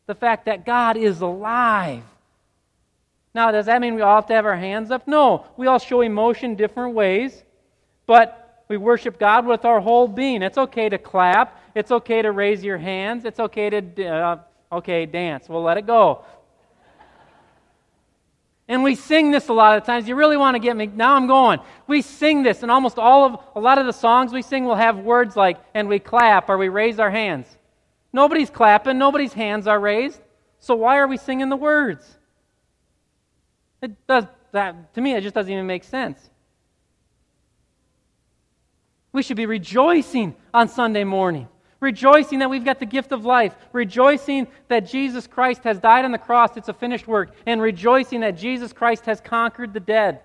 The 0.08 0.16
fact 0.16 0.46
that 0.46 0.66
God 0.66 0.98
is 0.98 1.22
alive. 1.22 2.04
Now, 3.34 3.52
does 3.52 3.68
that 3.68 3.80
mean 3.80 3.96
we 3.96 4.02
all 4.02 4.16
have 4.16 4.26
to 4.28 4.34
have 4.34 4.46
our 4.46 4.58
hands 4.58 4.92
up? 4.92 5.08
No. 5.08 5.46
We 5.56 5.68
all 5.68 5.80
show 5.80 6.02
emotion 6.02 6.56
different 6.56 6.96
ways, 6.96 7.44
but 8.08 8.66
we 8.68 8.76
worship 8.76 9.20
God 9.20 9.46
with 9.46 9.64
our 9.64 9.80
whole 9.80 10.08
being. 10.08 10.42
It's 10.42 10.58
okay 10.58 10.90
to 10.90 10.98
clap. 10.98 11.62
It's 11.76 11.92
okay 11.92 12.22
to 12.22 12.32
raise 12.32 12.64
your 12.64 12.78
hands. 12.78 13.24
It's 13.24 13.40
okay 13.40 13.70
to 13.70 14.06
uh, 14.06 14.40
Okay, 14.72 15.06
dance. 15.06 15.48
We'll 15.48 15.64
let 15.64 15.78
it 15.78 15.86
go. 15.86 16.24
And 18.68 18.84
we 18.84 18.96
sing 18.96 19.32
this 19.32 19.48
a 19.48 19.54
lot 19.54 19.78
of 19.78 19.86
times. 19.86 20.08
You 20.08 20.16
really 20.16 20.36
want 20.36 20.56
to 20.56 20.60
get 20.60 20.76
me. 20.76 20.88
Now 20.88 21.16
I'm 21.16 21.28
going. 21.28 21.60
We 21.88 22.02
sing 22.02 22.44
this, 22.44 22.64
and 22.64 22.72
almost 22.72 23.00
all 23.00 23.26
of, 23.26 23.40
a 23.56 23.60
lot 23.62 23.78
of 23.78 23.86
the 23.86 23.94
songs 23.94 24.34
we 24.34 24.42
sing 24.42 24.66
will 24.66 24.76
have 24.76 24.98
words 24.98 25.38
like, 25.38 25.58
and 25.74 25.88
we 25.88 26.00
clap 26.00 26.50
or 26.50 26.58
we 26.58 26.68
raise 26.68 27.00
our 27.00 27.10
hands. 27.10 27.48
Nobody's 28.12 28.50
clapping, 28.50 28.98
nobody's 28.98 29.32
hands 29.32 29.68
are 29.68 29.80
raised. 29.80 30.20
So 30.60 30.76
why 30.76 30.98
are 30.98 31.08
we 31.08 31.18
singing 31.18 31.50
the 31.50 31.56
words? 31.56 32.18
It 33.82 34.06
does 34.08 34.26
that, 34.52 34.94
to 34.96 35.02
me, 35.02 35.14
it 35.14 35.22
just 35.22 35.36
doesn't 35.36 35.52
even 35.52 35.68
make 35.68 35.84
sense. 35.84 36.20
We 39.12 39.24
should 39.24 39.38
be 39.38 39.46
rejoicing 39.46 40.36
on 40.54 40.68
Sunday 40.68 41.04
morning 41.04 41.48
rejoicing 41.80 42.40
that 42.40 42.50
we've 42.50 42.66
got 42.66 42.80
the 42.80 42.86
gift 42.86 43.12
of 43.12 43.26
life, 43.26 43.56
rejoicing 43.72 44.48
that 44.68 44.88
Jesus 44.88 45.28
Christ 45.28 45.64
has 45.64 45.80
died 45.80 46.06
on 46.06 46.12
the 46.12 46.18
cross, 46.18 46.58
it's 46.58 46.70
a 46.70 46.74
finished 46.74 47.08
work, 47.08 47.34
and 47.46 47.62
rejoicing 47.62 48.22
that 48.22 48.38
Jesus 48.38 48.74
Christ 48.74 49.06
has 49.06 49.22
conquered 49.22 49.74
the 49.74 49.80
dead. 49.80 50.22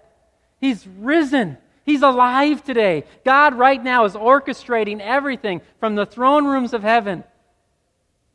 He's 0.61 0.87
risen. 0.87 1.59
He's 1.85 2.03
alive 2.03 2.63
today. 2.63 3.05
God, 3.25 3.55
right 3.55 3.83
now, 3.83 4.05
is 4.05 4.15
orchestrating 4.15 5.01
everything 5.01 5.61
from 5.81 5.95
the 5.95 6.07
throne 6.07 6.47
rooms 6.47 6.73
of 6.73 6.83
heaven. 6.83 7.25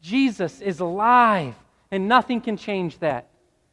Jesus 0.01 0.61
is 0.61 0.79
alive, 0.79 1.55
and 1.89 2.07
nothing 2.07 2.41
can 2.41 2.57
change 2.57 2.99
that. 2.99 3.27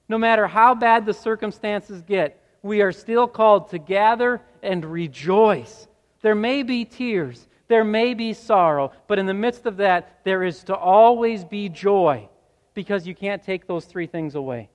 No 0.09 0.19
matter 0.19 0.47
how 0.47 0.75
bad 0.75 1.07
the 1.07 1.15
circumstances 1.15 2.03
get, 2.03 2.41
we 2.63 2.81
are 2.83 2.93
still 2.93 3.27
called 3.27 3.71
to 3.71 3.79
gather 3.79 4.41
and 4.63 4.85
rejoice. 4.85 5.87
There 6.23 6.35
may 6.35 6.63
be 6.63 6.85
tears, 6.85 7.47
there 7.75 7.83
may 7.83 8.15
be 8.15 8.33
sorrow, 8.33 8.93
but 9.09 9.19
in 9.19 9.27
the 9.27 9.35
midst 9.35 9.67
of 9.67 9.79
that, 9.79 10.21
there 10.23 10.45
is 10.45 10.63
to 10.63 10.77
always 10.77 11.45
be 11.45 11.69
joy 11.69 12.29
because 12.73 13.05
you 13.05 13.17
can't 13.17 13.43
take 13.43 13.67
those 13.67 13.85
three 13.85 14.07
things 14.07 14.37
away. 14.37 14.69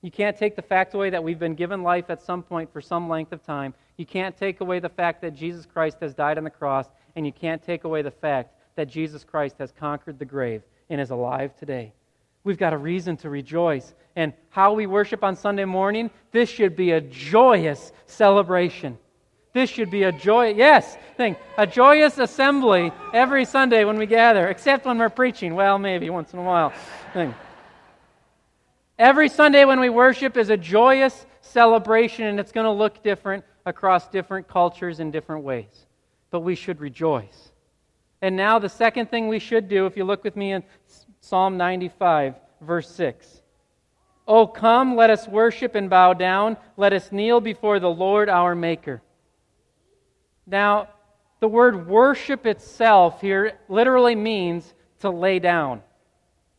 You 0.00 0.12
can't 0.12 0.36
take 0.36 0.54
the 0.54 0.62
fact 0.62 0.94
away 0.94 1.10
that 1.10 1.24
we've 1.24 1.40
been 1.40 1.56
given 1.56 1.82
life 1.82 2.08
at 2.08 2.22
some 2.22 2.44
point 2.44 2.72
for 2.72 2.80
some 2.80 3.08
length 3.08 3.32
of 3.32 3.44
time. 3.44 3.74
You 3.96 4.06
can't 4.06 4.36
take 4.36 4.60
away 4.60 4.78
the 4.78 4.88
fact 4.88 5.20
that 5.22 5.34
Jesus 5.34 5.66
Christ 5.66 5.96
has 6.02 6.14
died 6.14 6.38
on 6.38 6.44
the 6.44 6.50
cross, 6.50 6.86
and 7.16 7.26
you 7.26 7.32
can't 7.32 7.60
take 7.60 7.82
away 7.82 8.00
the 8.00 8.12
fact 8.12 8.54
that 8.76 8.86
Jesus 8.86 9.24
Christ 9.24 9.56
has 9.58 9.72
conquered 9.72 10.20
the 10.20 10.24
grave 10.24 10.62
and 10.88 11.00
is 11.00 11.10
alive 11.10 11.56
today. 11.56 11.92
We've 12.44 12.56
got 12.56 12.74
a 12.74 12.78
reason 12.78 13.16
to 13.16 13.28
rejoice. 13.28 13.92
And 14.14 14.34
how 14.50 14.72
we 14.72 14.86
worship 14.86 15.24
on 15.24 15.34
Sunday 15.34 15.64
morning, 15.64 16.12
this 16.30 16.48
should 16.48 16.76
be 16.76 16.92
a 16.92 17.00
joyous 17.00 17.90
celebration. 18.06 18.98
This 19.56 19.70
should 19.70 19.90
be 19.90 20.02
a 20.02 20.12
joy, 20.12 20.48
yes, 20.48 20.98
thing, 21.16 21.34
a 21.56 21.66
joyous 21.66 22.18
assembly 22.18 22.92
every 23.14 23.46
Sunday 23.46 23.86
when 23.86 23.96
we 23.96 24.04
gather, 24.04 24.48
except 24.48 24.84
when 24.84 24.98
we're 24.98 25.08
preaching. 25.08 25.54
Well, 25.54 25.78
maybe 25.78 26.10
once 26.10 26.34
in 26.34 26.40
a 26.40 26.42
while. 26.42 26.74
Thing. 27.14 27.34
Every 28.98 29.30
Sunday 29.30 29.64
when 29.64 29.80
we 29.80 29.88
worship 29.88 30.36
is 30.36 30.50
a 30.50 30.58
joyous 30.58 31.24
celebration, 31.40 32.26
and 32.26 32.38
it's 32.38 32.52
going 32.52 32.66
to 32.66 32.70
look 32.70 33.02
different 33.02 33.46
across 33.64 34.08
different 34.08 34.46
cultures 34.46 35.00
in 35.00 35.10
different 35.10 35.42
ways. 35.42 35.86
But 36.30 36.40
we 36.40 36.54
should 36.54 36.78
rejoice. 36.78 37.50
And 38.20 38.36
now, 38.36 38.58
the 38.58 38.68
second 38.68 39.10
thing 39.10 39.26
we 39.26 39.38
should 39.38 39.70
do, 39.70 39.86
if 39.86 39.96
you 39.96 40.04
look 40.04 40.22
with 40.22 40.36
me 40.36 40.52
in 40.52 40.64
Psalm 41.22 41.56
95, 41.56 42.34
verse 42.60 42.90
6. 42.90 43.40
Oh, 44.28 44.46
come, 44.46 44.96
let 44.96 45.08
us 45.08 45.26
worship 45.26 45.76
and 45.76 45.88
bow 45.88 46.12
down. 46.12 46.58
Let 46.76 46.92
us 46.92 47.10
kneel 47.10 47.40
before 47.40 47.80
the 47.80 47.88
Lord 47.88 48.28
our 48.28 48.54
Maker. 48.54 49.00
Now, 50.46 50.88
the 51.40 51.48
word 51.48 51.86
worship 51.86 52.46
itself 52.46 53.20
here 53.20 53.58
literally 53.68 54.14
means 54.14 54.74
to 55.00 55.10
lay 55.10 55.38
down, 55.38 55.82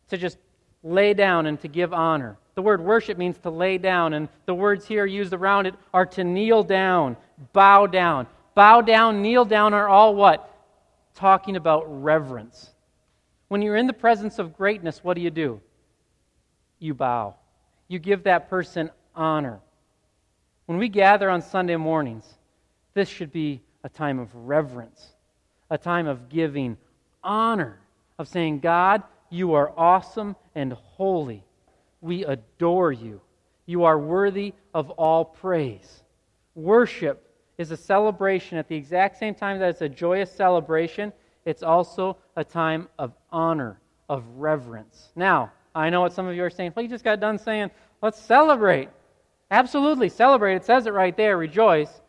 to 0.09 0.17
just 0.17 0.37
lay 0.83 1.13
down 1.13 1.45
and 1.47 1.59
to 1.61 1.67
give 1.67 1.93
honor. 1.93 2.37
The 2.55 2.61
word 2.61 2.81
worship 2.81 3.17
means 3.17 3.37
to 3.39 3.49
lay 3.49 3.77
down, 3.77 4.13
and 4.13 4.29
the 4.45 4.53
words 4.53 4.85
here 4.85 5.05
used 5.05 5.33
around 5.33 5.67
it 5.67 5.75
are 5.93 6.05
to 6.07 6.23
kneel 6.23 6.63
down, 6.63 7.17
bow 7.53 7.87
down. 7.87 8.27
Bow 8.55 8.81
down, 8.81 9.21
kneel 9.21 9.45
down 9.45 9.73
are 9.73 9.87
all 9.87 10.15
what? 10.15 10.51
Talking 11.13 11.55
about 11.55 11.83
reverence. 12.03 12.71
When 13.47 13.61
you're 13.61 13.75
in 13.75 13.87
the 13.87 13.93
presence 13.93 14.39
of 14.39 14.57
greatness, 14.57 15.03
what 15.03 15.13
do 15.13 15.21
you 15.21 15.29
do? 15.29 15.61
You 16.79 16.93
bow. 16.93 17.35
You 17.87 17.99
give 17.99 18.23
that 18.23 18.49
person 18.49 18.89
honor. 19.15 19.59
When 20.65 20.77
we 20.77 20.89
gather 20.89 21.29
on 21.29 21.41
Sunday 21.41 21.75
mornings, 21.75 22.25
this 22.93 23.07
should 23.07 23.31
be 23.31 23.61
a 23.87 23.89
time 23.89 24.19
of 24.19 24.27
reverence, 24.35 25.13
a 25.69 25.77
time 25.77 26.07
of 26.07 26.27
giving 26.27 26.75
honor, 27.23 27.79
of 28.19 28.27
saying, 28.27 28.59
God, 28.59 29.01
you 29.29 29.53
are 29.53 29.71
awesome 29.77 30.35
and 30.55 30.73
holy. 30.73 31.41
We 32.01 32.25
adore 32.25 32.91
you. 32.91 33.21
You 33.65 33.85
are 33.85 33.97
worthy 33.97 34.53
of 34.73 34.89
all 34.89 35.23
praise. 35.23 36.03
Worship 36.53 37.33
is 37.57 37.71
a 37.71 37.77
celebration 37.77 38.57
at 38.57 38.67
the 38.67 38.75
exact 38.75 39.19
same 39.19 39.33
time 39.33 39.57
that 39.59 39.69
it's 39.69 39.81
a 39.81 39.87
joyous 39.87 40.29
celebration, 40.33 41.13
it's 41.45 41.63
also 41.63 42.17
a 42.35 42.43
time 42.43 42.89
of 42.99 43.13
honor, 43.31 43.79
of 44.09 44.25
reverence. 44.35 45.13
Now, 45.15 45.53
I 45.73 45.89
know 45.89 46.01
what 46.01 46.11
some 46.11 46.27
of 46.27 46.35
you 46.35 46.43
are 46.43 46.49
saying. 46.49 46.73
Well, 46.75 46.83
you 46.83 46.89
just 46.89 47.05
got 47.05 47.21
done 47.21 47.37
saying, 47.37 47.71
let's 48.01 48.19
celebrate. 48.19 48.89
Absolutely, 49.49 50.09
celebrate. 50.09 50.55
It 50.55 50.65
says 50.65 50.87
it 50.87 50.93
right 50.93 51.15
there, 51.15 51.37
rejoice. 51.37 52.01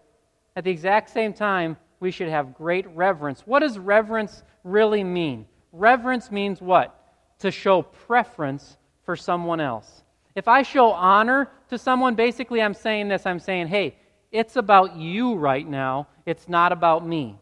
At 0.59 0.65
the 0.65 0.73
exact 0.73 1.11
same 1.11 1.35
time, 1.35 1.77
we 2.01 2.11
should 2.11 2.29
have 2.31 2.53
great 2.53 2.85
reverence. 2.89 3.43
What 3.47 3.61
does 3.61 3.79
reverence 3.79 4.43
really 4.65 5.05
mean? 5.05 5.47
Reverence 5.71 6.33
means 6.33 6.61
what? 6.61 7.01
To 7.39 7.53
show 7.53 7.83
preference 7.83 8.77
for 9.05 9.15
someone 9.15 9.61
else. 9.61 10.03
If 10.35 10.49
I 10.49 10.63
show 10.63 10.91
honor 10.91 11.49
to 11.69 11.79
someone, 11.79 12.17
basically 12.17 12.61
I'm 12.61 12.75
saying 12.75 13.07
this 13.07 13.25
I'm 13.25 13.39
saying, 13.39 13.69
hey, 13.69 13.99
it's 14.33 14.57
about 14.57 14.97
you 14.97 15.37
right 15.37 15.65
now, 15.67 16.09
it's 16.27 16.49
not 16.49 16.73
about 16.73 17.07
me. 17.07 17.39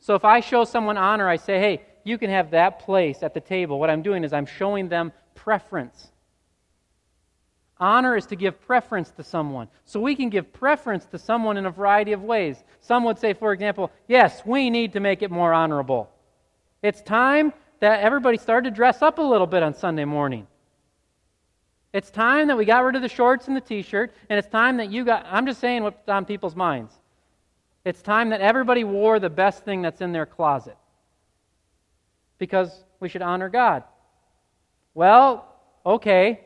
So 0.00 0.16
if 0.16 0.24
I 0.24 0.40
show 0.40 0.64
someone 0.64 0.98
honor, 0.98 1.28
I 1.28 1.36
say, 1.36 1.60
hey, 1.60 1.82
you 2.02 2.18
can 2.18 2.30
have 2.30 2.50
that 2.50 2.80
place 2.80 3.22
at 3.22 3.32
the 3.32 3.40
table. 3.40 3.78
What 3.78 3.90
I'm 3.90 4.02
doing 4.02 4.24
is 4.24 4.32
I'm 4.32 4.46
showing 4.46 4.88
them 4.88 5.12
preference. 5.36 6.10
Honor 7.82 8.16
is 8.16 8.26
to 8.26 8.36
give 8.36 8.60
preference 8.60 9.10
to 9.10 9.24
someone. 9.24 9.66
So 9.86 9.98
we 9.98 10.14
can 10.14 10.28
give 10.28 10.52
preference 10.52 11.04
to 11.06 11.18
someone 11.18 11.56
in 11.56 11.66
a 11.66 11.70
variety 11.70 12.12
of 12.12 12.22
ways. 12.22 12.62
Some 12.80 13.02
would 13.02 13.18
say, 13.18 13.32
for 13.32 13.52
example, 13.52 13.90
yes, 14.06 14.42
we 14.46 14.70
need 14.70 14.92
to 14.92 15.00
make 15.00 15.20
it 15.20 15.32
more 15.32 15.52
honorable. 15.52 16.08
It's 16.80 17.02
time 17.02 17.52
that 17.80 17.98
everybody 17.98 18.38
started 18.38 18.70
to 18.70 18.76
dress 18.76 19.02
up 19.02 19.18
a 19.18 19.22
little 19.22 19.48
bit 19.48 19.64
on 19.64 19.74
Sunday 19.74 20.04
morning. 20.04 20.46
It's 21.92 22.08
time 22.08 22.46
that 22.46 22.56
we 22.56 22.64
got 22.64 22.84
rid 22.84 22.94
of 22.94 23.02
the 23.02 23.08
shorts 23.08 23.48
and 23.48 23.56
the 23.56 23.60
t 23.60 23.82
shirt, 23.82 24.14
and 24.30 24.38
it's 24.38 24.46
time 24.48 24.76
that 24.76 24.92
you 24.92 25.04
got, 25.04 25.26
I'm 25.28 25.44
just 25.44 25.60
saying 25.60 25.82
what's 25.82 26.08
on 26.08 26.24
people's 26.24 26.54
minds. 26.54 26.94
It's 27.84 28.00
time 28.00 28.28
that 28.28 28.40
everybody 28.40 28.84
wore 28.84 29.18
the 29.18 29.28
best 29.28 29.64
thing 29.64 29.82
that's 29.82 30.00
in 30.00 30.12
their 30.12 30.24
closet 30.24 30.76
because 32.38 32.84
we 33.00 33.08
should 33.08 33.22
honor 33.22 33.48
God. 33.48 33.82
Well, 34.94 35.48
okay, 35.84 36.42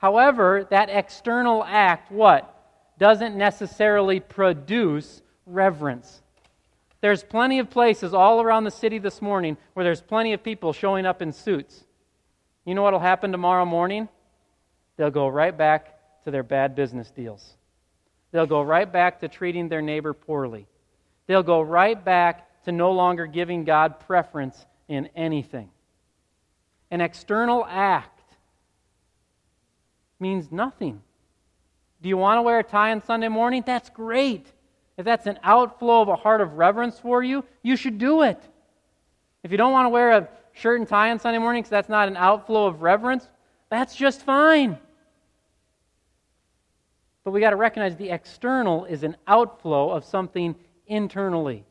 However, 0.00 0.66
that 0.70 0.88
external 0.88 1.62
act, 1.62 2.10
what? 2.10 2.56
Doesn't 2.98 3.36
necessarily 3.36 4.18
produce 4.18 5.20
reverence. 5.44 6.22
There's 7.02 7.22
plenty 7.22 7.58
of 7.58 7.68
places 7.68 8.14
all 8.14 8.40
around 8.40 8.64
the 8.64 8.70
city 8.70 8.98
this 8.98 9.20
morning 9.20 9.58
where 9.74 9.84
there's 9.84 10.00
plenty 10.00 10.32
of 10.32 10.42
people 10.42 10.72
showing 10.72 11.04
up 11.04 11.20
in 11.20 11.32
suits. 11.32 11.84
You 12.64 12.74
know 12.74 12.82
what 12.82 12.94
will 12.94 13.00
happen 13.00 13.30
tomorrow 13.30 13.66
morning? 13.66 14.08
They'll 14.96 15.10
go 15.10 15.28
right 15.28 15.56
back 15.56 15.98
to 16.24 16.30
their 16.30 16.42
bad 16.42 16.74
business 16.74 17.10
deals. 17.10 17.56
They'll 18.32 18.46
go 18.46 18.62
right 18.62 18.90
back 18.90 19.20
to 19.20 19.28
treating 19.28 19.68
their 19.68 19.82
neighbor 19.82 20.14
poorly. 20.14 20.66
They'll 21.26 21.42
go 21.42 21.60
right 21.60 22.02
back 22.02 22.64
to 22.64 22.72
no 22.72 22.92
longer 22.92 23.26
giving 23.26 23.64
God 23.64 24.00
preference 24.00 24.64
in 24.88 25.10
anything. 25.14 25.68
An 26.90 27.02
external 27.02 27.66
act 27.68 28.19
means 30.20 30.52
nothing. 30.52 31.00
Do 32.02 32.08
you 32.08 32.16
want 32.16 32.38
to 32.38 32.42
wear 32.42 32.58
a 32.58 32.64
tie 32.64 32.92
on 32.92 33.02
Sunday 33.02 33.28
morning? 33.28 33.62
That's 33.66 33.90
great. 33.90 34.46
If 34.96 35.04
that's 35.04 35.26
an 35.26 35.38
outflow 35.42 36.02
of 36.02 36.08
a 36.08 36.16
heart 36.16 36.40
of 36.40 36.54
reverence 36.54 36.98
for 36.98 37.22
you, 37.22 37.44
you 37.62 37.76
should 37.76 37.98
do 37.98 38.22
it. 38.22 38.40
If 39.42 39.50
you 39.50 39.56
don't 39.56 39.72
want 39.72 39.86
to 39.86 39.90
wear 39.90 40.12
a 40.12 40.28
shirt 40.52 40.78
and 40.78 40.88
tie 40.88 41.10
on 41.10 41.18
Sunday 41.18 41.38
morning 41.38 41.62
because 41.62 41.70
that's 41.70 41.88
not 41.88 42.08
an 42.08 42.16
outflow 42.16 42.66
of 42.66 42.82
reverence, 42.82 43.28
that's 43.70 43.94
just 43.94 44.22
fine. 44.22 44.78
But 47.24 47.32
we 47.32 47.40
got 47.40 47.50
to 47.50 47.56
recognize 47.56 47.96
the 47.96 48.10
external 48.10 48.84
is 48.86 49.02
an 49.02 49.16
outflow 49.26 49.90
of 49.90 50.04
something 50.04 50.54
internally. 50.86 51.64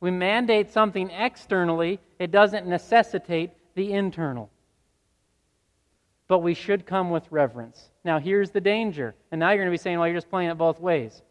We 0.00 0.10
mandate 0.10 0.70
something 0.70 1.10
externally, 1.10 2.00
it 2.18 2.30
doesn't 2.30 2.66
necessitate 2.66 3.50
the 3.74 3.92
internal 3.92 4.50
but 6.28 6.38
we 6.38 6.54
should 6.54 6.86
come 6.86 7.10
with 7.10 7.30
reverence. 7.30 7.90
Now, 8.04 8.18
here's 8.18 8.50
the 8.50 8.60
danger. 8.60 9.14
And 9.30 9.38
now 9.38 9.50
you're 9.50 9.58
going 9.58 9.68
to 9.68 9.78
be 9.78 9.82
saying, 9.82 9.98
well, 9.98 10.08
you're 10.08 10.16
just 10.16 10.30
playing 10.30 10.50
it 10.50 10.58
both 10.58 10.80
ways. 10.80 11.22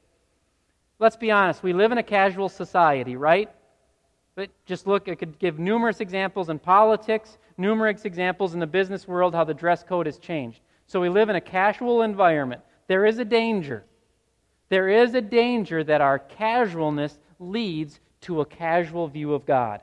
Let's 0.99 1.15
be 1.15 1.31
honest. 1.31 1.63
We 1.63 1.73
live 1.73 1.91
in 1.91 1.97
a 1.97 2.03
casual 2.03 2.49
society, 2.49 3.15
right? 3.15 3.49
But 4.35 4.49
just 4.65 4.87
look, 4.87 5.09
I 5.09 5.15
could 5.15 5.37
give 5.39 5.59
numerous 5.59 5.99
examples 5.99 6.49
in 6.49 6.59
politics, 6.59 7.37
numerous 7.57 8.05
examples 8.05 8.53
in 8.53 8.59
the 8.59 8.67
business 8.67 9.07
world 9.07 9.33
how 9.35 9.43
the 9.43 9.53
dress 9.53 9.83
code 9.83 10.05
has 10.05 10.17
changed. 10.17 10.59
So 10.87 10.99
we 10.99 11.09
live 11.09 11.29
in 11.29 11.35
a 11.35 11.41
casual 11.41 12.01
environment. 12.01 12.61
There 12.87 13.05
is 13.05 13.19
a 13.19 13.25
danger. 13.25 13.83
There 14.69 14.89
is 14.89 15.13
a 15.13 15.21
danger 15.21 15.83
that 15.83 16.01
our 16.01 16.19
casualness 16.19 17.17
leads 17.39 17.99
to 18.21 18.41
a 18.41 18.45
casual 18.45 19.07
view 19.07 19.33
of 19.33 19.45
God. 19.45 19.81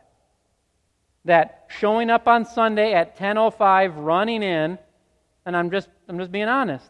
That 1.24 1.66
showing 1.68 2.10
up 2.10 2.26
on 2.26 2.44
Sunday 2.44 2.92
at 2.94 3.16
10:05 3.16 3.96
running 3.96 4.42
in 4.42 4.78
and 5.46 5.56
I'm 5.56 5.70
just, 5.70 5.88
I'm 6.08 6.18
just 6.18 6.32
being 6.32 6.48
honest. 6.48 6.86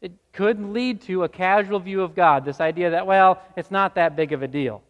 It 0.00 0.12
could 0.32 0.60
lead 0.60 1.00
to 1.02 1.24
a 1.24 1.28
casual 1.28 1.78
view 1.78 2.02
of 2.02 2.14
God, 2.14 2.44
this 2.44 2.60
idea 2.60 2.90
that, 2.90 3.06
well, 3.06 3.40
it's 3.56 3.70
not 3.70 3.94
that 3.94 4.16
big 4.16 4.32
of 4.32 4.42
a 4.42 4.48
deal. 4.48 4.82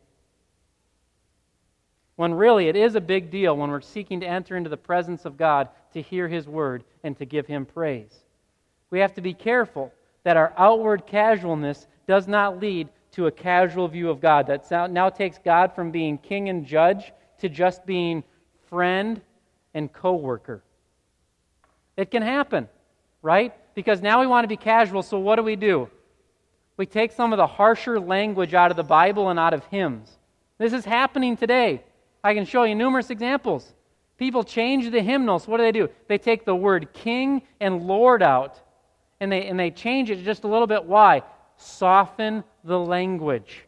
When 2.16 2.35
really 2.35 2.68
it 2.68 2.76
is 2.76 2.94
a 2.94 3.00
big 3.00 3.31
deal 3.31 3.57
when 3.57 3.70
we're 3.70 3.81
seeking 3.81 4.20
to 4.20 4.26
enter 4.26 4.57
into 4.57 4.70
the 4.70 4.76
presence 4.76 5.24
of 5.24 5.37
God 5.37 5.68
to 5.92 6.00
hear 6.00 6.28
His 6.28 6.46
word 6.46 6.85
and 7.05 7.16
to 7.18 7.24
give 7.24 7.46
Him 7.46 7.66
praise. 7.66 8.20
We 8.90 9.00
have 9.00 9.14
to 9.14 9.20
be 9.20 9.35
careful 9.35 9.92
that 10.24 10.37
our 10.37 10.52
outward 10.57 11.07
casualness 11.07 11.87
does 12.07 12.28
not 12.28 12.61
lead 12.61 12.88
to 13.12 13.26
a 13.26 13.31
casual 13.31 13.88
view 13.88 14.09
of 14.09 14.20
God 14.20 14.46
that 14.46 14.90
now 14.90 15.11
takes 15.11 15.38
God 15.38 15.74
from 15.74 15.90
being 15.90 16.18
king 16.18 16.48
and 16.48 16.64
judge 16.64 17.12
to 17.38 17.48
just 17.48 17.85
being 17.85 18.24
friend 18.68 19.20
and 19.74 19.92
co 19.92 20.14
worker. 20.14 20.62
It 21.96 22.11
can 22.11 22.22
happen, 22.22 22.68
right? 23.20 23.55
Because 23.74 24.00
now 24.00 24.20
we 24.20 24.26
want 24.26 24.44
to 24.44 24.48
be 24.48 24.57
casual, 24.57 25.02
so 25.02 25.18
what 25.18 25.37
do 25.37 25.42
we 25.42 25.57
do? 25.57 25.88
We 26.76 26.87
take 26.87 27.12
some 27.12 27.33
of 27.33 27.37
the 27.37 27.46
harsher 27.46 28.00
language 28.00 28.55
out 28.55 28.70
of 28.70 28.76
the 28.76 28.83
Bible 28.83 29.28
and 29.28 29.38
out 29.38 29.55
of 29.55 29.64
hymns. 29.66 30.18
This 30.59 30.72
is 30.72 30.85
happening 30.85 31.37
today. 31.37 31.83
I 32.24 32.35
can 32.35 32.44
show 32.44 32.64
you 32.64 32.74
numerous 32.74 33.11
examples. 33.11 33.72
People 34.16 34.44
change 34.44 34.90
the 34.90 35.02
hymnals. 35.02 35.48
What 35.48 35.57
do 35.59 35.64
they 35.64 35.72
do? 35.72 35.88
They 36.09 36.18
take 36.18 36.44
the 36.44 36.55
word 36.55 36.92
king 36.92 37.42
and 37.61 37.83
lord 37.83 38.22
out 38.22 38.61
and 39.22 39.31
they, 39.31 39.46
and 39.46 39.59
they 39.59 39.70
change 39.70 40.11
it 40.11 40.24
just 40.24 40.42
a 40.42 40.48
little 40.48 40.66
bit. 40.66 40.85
Why? 40.85 41.22
Soften 41.57 42.42
the 42.64 42.78
language. 42.78 43.64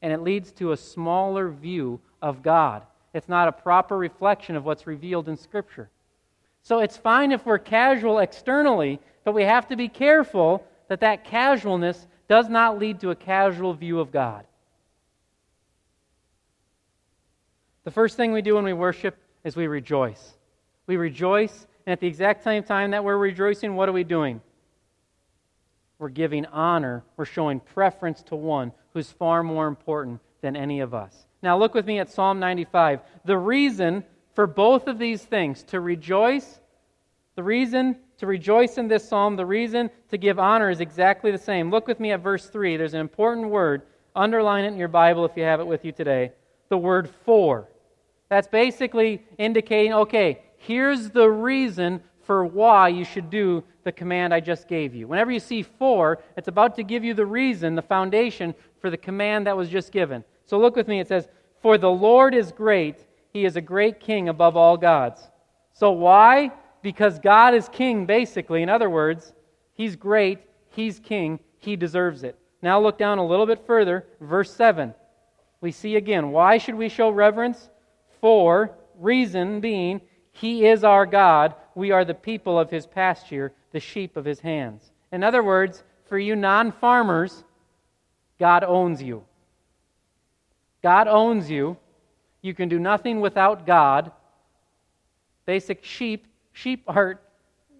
And 0.00 0.12
it 0.12 0.22
leads 0.22 0.52
to 0.52 0.72
a 0.72 0.76
smaller 0.76 1.50
view 1.50 2.00
of 2.22 2.42
God. 2.42 2.82
It's 3.12 3.28
not 3.28 3.48
a 3.48 3.52
proper 3.52 3.96
reflection 3.96 4.56
of 4.56 4.64
what's 4.64 4.86
revealed 4.86 5.28
in 5.28 5.36
Scripture. 5.36 5.90
So 6.66 6.80
it's 6.80 6.96
fine 6.96 7.30
if 7.30 7.46
we're 7.46 7.58
casual 7.58 8.18
externally, 8.18 8.98
but 9.22 9.34
we 9.34 9.44
have 9.44 9.68
to 9.68 9.76
be 9.76 9.86
careful 9.86 10.66
that 10.88 10.98
that 10.98 11.22
casualness 11.22 12.08
does 12.28 12.48
not 12.48 12.76
lead 12.76 12.98
to 13.02 13.10
a 13.10 13.14
casual 13.14 13.72
view 13.72 14.00
of 14.00 14.10
God. 14.10 14.44
The 17.84 17.92
first 17.92 18.16
thing 18.16 18.32
we 18.32 18.42
do 18.42 18.56
when 18.56 18.64
we 18.64 18.72
worship 18.72 19.16
is 19.44 19.54
we 19.54 19.68
rejoice. 19.68 20.34
We 20.88 20.96
rejoice, 20.96 21.68
and 21.86 21.92
at 21.92 22.00
the 22.00 22.08
exact 22.08 22.42
same 22.42 22.64
time 22.64 22.90
that 22.90 23.04
we're 23.04 23.16
rejoicing, 23.16 23.76
what 23.76 23.88
are 23.88 23.92
we 23.92 24.02
doing? 24.02 24.40
We're 26.00 26.08
giving 26.08 26.46
honor, 26.46 27.04
we're 27.16 27.26
showing 27.26 27.60
preference 27.60 28.24
to 28.24 28.34
one 28.34 28.72
who's 28.92 29.12
far 29.12 29.44
more 29.44 29.68
important 29.68 30.20
than 30.40 30.56
any 30.56 30.80
of 30.80 30.94
us. 30.94 31.26
Now, 31.44 31.56
look 31.56 31.74
with 31.74 31.86
me 31.86 32.00
at 32.00 32.10
Psalm 32.10 32.40
95. 32.40 33.02
The 33.24 33.38
reason 33.38 34.02
for 34.36 34.46
both 34.46 34.86
of 34.86 34.98
these 34.98 35.24
things 35.24 35.62
to 35.62 35.80
rejoice, 35.80 36.60
the 37.36 37.42
reason 37.42 37.96
to 38.18 38.26
rejoice 38.26 38.76
in 38.76 38.86
this 38.86 39.08
psalm, 39.08 39.34
the 39.34 39.46
reason 39.46 39.88
to 40.10 40.18
give 40.18 40.38
honor 40.38 40.68
is 40.68 40.80
exactly 40.80 41.30
the 41.30 41.38
same. 41.38 41.70
Look 41.70 41.88
with 41.88 41.98
me 41.98 42.12
at 42.12 42.20
verse 42.20 42.46
3. 42.50 42.76
There's 42.76 42.92
an 42.92 43.00
important 43.00 43.48
word. 43.48 43.82
Underline 44.14 44.66
it 44.66 44.68
in 44.68 44.76
your 44.76 44.88
Bible 44.88 45.24
if 45.24 45.38
you 45.38 45.42
have 45.42 45.60
it 45.60 45.66
with 45.66 45.86
you 45.86 45.90
today. 45.90 46.32
The 46.68 46.76
word 46.76 47.08
for. 47.24 47.66
That's 48.28 48.46
basically 48.46 49.24
indicating 49.38 49.94
okay, 49.94 50.42
here's 50.58 51.08
the 51.08 51.30
reason 51.30 52.02
for 52.22 52.44
why 52.44 52.88
you 52.88 53.06
should 53.06 53.30
do 53.30 53.64
the 53.84 53.92
command 53.92 54.34
I 54.34 54.40
just 54.40 54.68
gave 54.68 54.94
you. 54.94 55.08
Whenever 55.08 55.30
you 55.30 55.40
see 55.40 55.62
for, 55.62 56.22
it's 56.36 56.48
about 56.48 56.74
to 56.76 56.82
give 56.82 57.04
you 57.04 57.14
the 57.14 57.24
reason, 57.24 57.74
the 57.74 57.80
foundation 57.80 58.54
for 58.80 58.90
the 58.90 58.98
command 58.98 59.46
that 59.46 59.56
was 59.56 59.70
just 59.70 59.92
given. 59.92 60.24
So 60.44 60.58
look 60.58 60.76
with 60.76 60.88
me. 60.88 61.00
It 61.00 61.08
says, 61.08 61.26
For 61.62 61.78
the 61.78 61.90
Lord 61.90 62.34
is 62.34 62.52
great, 62.52 63.06
he 63.36 63.44
is 63.44 63.56
a 63.56 63.60
great 63.60 64.00
king 64.00 64.30
above 64.30 64.56
all 64.56 64.78
gods. 64.78 65.28
So 65.74 65.90
why? 65.90 66.50
Because 66.80 67.18
God 67.18 67.52
is 67.52 67.68
king, 67.68 68.06
basically. 68.06 68.62
In 68.62 68.70
other 68.70 68.88
words, 68.88 69.34
he's 69.74 69.94
great, 69.94 70.38
he's 70.70 70.98
king, 70.98 71.38
he 71.58 71.76
deserves 71.76 72.22
it. 72.22 72.38
Now 72.62 72.80
look 72.80 72.96
down 72.96 73.18
a 73.18 73.26
little 73.26 73.44
bit 73.44 73.66
further, 73.66 74.06
verse 74.22 74.50
7. 74.50 74.94
We 75.60 75.70
see 75.70 75.96
again, 75.96 76.30
why 76.30 76.56
should 76.56 76.76
we 76.76 76.88
show 76.88 77.10
reverence? 77.10 77.68
For, 78.22 78.74
reason 78.98 79.60
being, 79.60 80.00
he 80.32 80.66
is 80.66 80.82
our 80.82 81.04
God. 81.04 81.54
We 81.74 81.90
are 81.90 82.06
the 82.06 82.14
people 82.14 82.58
of 82.58 82.70
his 82.70 82.86
pasture, 82.86 83.52
the 83.72 83.80
sheep 83.80 84.16
of 84.16 84.24
his 84.24 84.40
hands. 84.40 84.92
In 85.12 85.22
other 85.22 85.42
words, 85.42 85.84
for 86.06 86.18
you 86.18 86.36
non 86.36 86.72
farmers, 86.72 87.44
God 88.38 88.64
owns 88.64 89.02
you. 89.02 89.24
God 90.82 91.06
owns 91.06 91.50
you. 91.50 91.76
You 92.46 92.54
can 92.54 92.68
do 92.68 92.78
nothing 92.78 93.20
without 93.20 93.66
God. 93.66 94.12
Basic 95.46 95.84
sheep, 95.84 96.28
sheep 96.52 96.84
are 96.86 97.20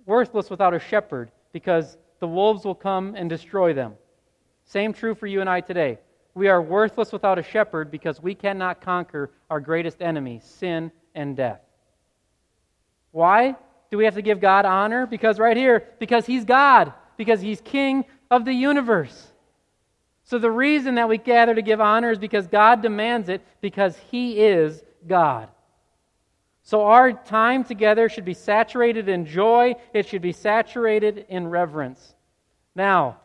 worthless 0.07 0.51
without 0.51 0.75
a 0.75 0.81
shepherd 0.81 1.31
because 1.53 1.97
the 2.19 2.27
wolves 2.27 2.65
will 2.65 2.75
come 2.75 3.15
and 3.15 3.31
destroy 3.31 3.73
them. 3.75 3.95
Same 4.65 4.93
true 4.93 5.15
for 5.15 5.29
you 5.29 5.41
and 5.41 5.49
I 5.49 5.61
today. 5.61 6.01
We 6.35 6.49
are 6.49 6.61
worthless 6.61 7.13
without 7.13 7.39
a 7.39 7.45
shepherd 7.45 7.93
because 7.93 8.21
we 8.21 8.35
cannot 8.35 8.81
conquer 8.81 9.31
our 9.51 9.61
greatest 9.61 10.03
enemy, 10.03 10.41
sin 10.43 10.91
and 11.15 11.37
death. 11.37 11.61
Why 13.13 13.55
do 13.93 13.99
we 13.99 14.05
have 14.05 14.17
to 14.17 14.23
give 14.23 14.41
God 14.41 14.65
honor? 14.65 15.07
Because 15.07 15.39
right 15.39 15.57
here, 15.57 15.87
because 16.01 16.27
He's 16.27 16.45
God, 16.45 16.93
because 17.17 17.41
He's 17.41 17.61
King 17.61 18.05
of 18.33 18.45
the 18.45 18.53
universe. 18.53 19.29
So 20.27 20.41
the 20.41 20.51
reason 20.51 20.97
that 20.97 21.09
we 21.09 21.19
gather 21.19 21.55
to 21.55 21.63
give 21.63 21.81
honor 21.81 22.11
is 22.11 22.19
because 22.19 22.49
God 22.49 22.83
demands 22.83 23.29
it, 23.29 23.43
because 23.61 23.97
He 24.11 24.41
is 24.41 24.83
God. 25.07 25.49
So 26.65 26.87
our 26.87 27.13
time 27.13 27.63
together 27.63 28.09
should 28.09 28.25
be 28.25 28.35
saturated 28.35 29.09
in 29.09 29.25
joy, 29.25 29.77
it 29.95 30.09
should 30.09 30.23
be 30.23 30.33
saturated 30.33 31.27
in 31.29 31.47
reverence. 31.47 32.17
Now, 32.75 33.19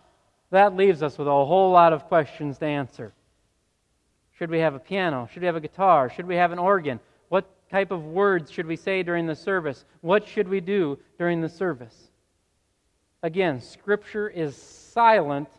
that 0.51 0.75
leaves 0.75 1.01
us 1.01 1.17
with 1.17 1.27
a 1.27 1.31
whole 1.31 1.71
lot 1.71 1.91
of 1.91 2.05
questions 2.05 2.59
to 2.59 2.67
answer. 2.67 3.13
Should 4.37 4.51
we 4.51 4.59
have 4.59 4.75
a 4.75 4.79
piano? 4.79 5.27
Should 5.33 5.41
we 5.41 5.47
have 5.47 5.55
a 5.55 5.61
guitar? 5.61 6.07
Should 6.07 6.27
we 6.27 6.35
have 6.35 6.51
an 6.51 6.59
organ? 6.59 6.99
What 7.29 7.49
type 7.71 7.89
of 7.89 8.05
words 8.05 8.51
should 8.51 8.67
we 8.67 8.75
say 8.75 9.01
during 9.01 9.25
the 9.25 9.35
service? 9.35 9.85
What 10.01 10.27
should 10.27 10.47
we 10.47 10.59
do 10.59 10.99
during 11.17 11.41
the 11.41 11.49
service? 11.49 12.11
Again, 13.23 13.59
Scripture 13.59 14.29
is 14.29 14.55
silent 14.55 15.49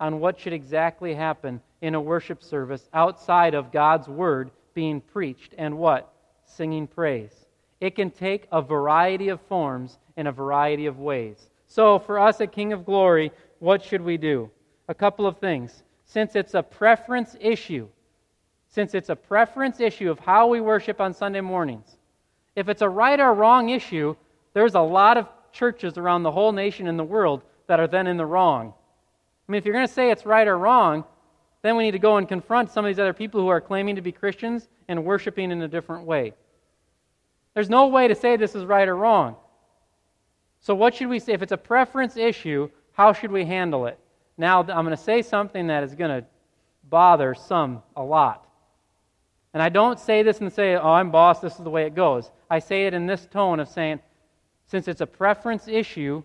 on 0.00 0.20
what 0.20 0.38
should 0.38 0.52
exactly 0.52 1.14
happen 1.14 1.60
in 1.80 1.94
a 1.94 2.00
worship 2.00 2.42
service 2.42 2.88
outside 2.92 3.54
of 3.54 3.72
God's 3.72 4.08
Word 4.08 4.50
being 4.74 5.00
preached 5.00 5.54
and 5.58 5.78
what? 5.78 6.12
Singing 6.44 6.86
praise. 6.86 7.46
It 7.80 7.94
can 7.94 8.10
take 8.10 8.46
a 8.50 8.62
variety 8.62 9.28
of 9.28 9.40
forms 9.42 9.98
in 10.16 10.26
a 10.26 10.32
variety 10.32 10.86
of 10.86 10.98
ways. 10.98 11.48
So, 11.66 11.98
for 11.98 12.18
us 12.18 12.40
at 12.40 12.52
King 12.52 12.72
of 12.72 12.84
Glory, 12.84 13.30
what 13.58 13.84
should 13.84 14.00
we 14.00 14.16
do? 14.16 14.50
A 14.88 14.94
couple 14.94 15.26
of 15.26 15.38
things. 15.38 15.82
Since 16.04 16.34
it's 16.34 16.54
a 16.54 16.62
preference 16.62 17.36
issue, 17.40 17.88
since 18.68 18.94
it's 18.94 19.10
a 19.10 19.16
preference 19.16 19.80
issue 19.80 20.10
of 20.10 20.18
how 20.18 20.46
we 20.46 20.60
worship 20.60 21.00
on 21.00 21.12
Sunday 21.12 21.40
mornings. 21.40 21.96
If 22.56 22.68
it's 22.68 22.82
a 22.82 22.88
right 22.88 23.20
or 23.20 23.34
wrong 23.34 23.70
issue, 23.70 24.16
there's 24.54 24.74
a 24.74 24.80
lot 24.80 25.16
of 25.16 25.28
churches 25.52 25.98
around 25.98 26.22
the 26.22 26.30
whole 26.30 26.52
nation 26.52 26.88
and 26.88 26.98
the 26.98 27.04
world 27.04 27.42
that 27.66 27.80
are 27.80 27.86
then 27.86 28.06
in 28.06 28.16
the 28.16 28.26
wrong. 28.26 28.74
I 29.48 29.52
mean, 29.52 29.58
if 29.58 29.64
you're 29.64 29.74
going 29.74 29.86
to 29.86 29.92
say 29.92 30.10
it's 30.10 30.26
right 30.26 30.46
or 30.46 30.58
wrong, 30.58 31.04
then 31.62 31.76
we 31.76 31.84
need 31.84 31.92
to 31.92 31.98
go 31.98 32.18
and 32.18 32.28
confront 32.28 32.70
some 32.70 32.84
of 32.84 32.88
these 32.88 32.98
other 32.98 33.14
people 33.14 33.40
who 33.40 33.48
are 33.48 33.60
claiming 33.60 33.96
to 33.96 34.02
be 34.02 34.12
Christians 34.12 34.68
and 34.88 35.04
worshiping 35.04 35.50
in 35.50 35.62
a 35.62 35.68
different 35.68 36.04
way. 36.04 36.34
There's 37.54 37.70
no 37.70 37.88
way 37.88 38.08
to 38.08 38.14
say 38.14 38.36
this 38.36 38.54
is 38.54 38.64
right 38.64 38.86
or 38.86 38.96
wrong. 38.96 39.36
So, 40.60 40.74
what 40.74 40.94
should 40.94 41.08
we 41.08 41.18
say? 41.18 41.32
If 41.32 41.42
it's 41.42 41.52
a 41.52 41.56
preference 41.56 42.16
issue, 42.16 42.68
how 42.92 43.12
should 43.12 43.32
we 43.32 43.44
handle 43.44 43.86
it? 43.86 43.98
Now, 44.36 44.60
I'm 44.60 44.84
going 44.84 44.90
to 44.90 44.96
say 44.96 45.22
something 45.22 45.68
that 45.68 45.82
is 45.82 45.94
going 45.94 46.20
to 46.20 46.26
bother 46.88 47.34
some 47.34 47.82
a 47.96 48.02
lot. 48.02 48.46
And 49.54 49.62
I 49.62 49.68
don't 49.68 49.98
say 49.98 50.22
this 50.22 50.40
and 50.40 50.52
say, 50.52 50.74
oh, 50.74 50.92
I'm 50.92 51.10
boss, 51.10 51.40
this 51.40 51.54
is 51.54 51.64
the 51.64 51.70
way 51.70 51.86
it 51.86 51.94
goes. 51.94 52.30
I 52.50 52.58
say 52.58 52.86
it 52.86 52.94
in 52.94 53.06
this 53.06 53.26
tone 53.26 53.60
of 53.60 53.68
saying, 53.68 54.00
since 54.66 54.88
it's 54.88 55.00
a 55.00 55.06
preference 55.06 55.68
issue, 55.68 56.22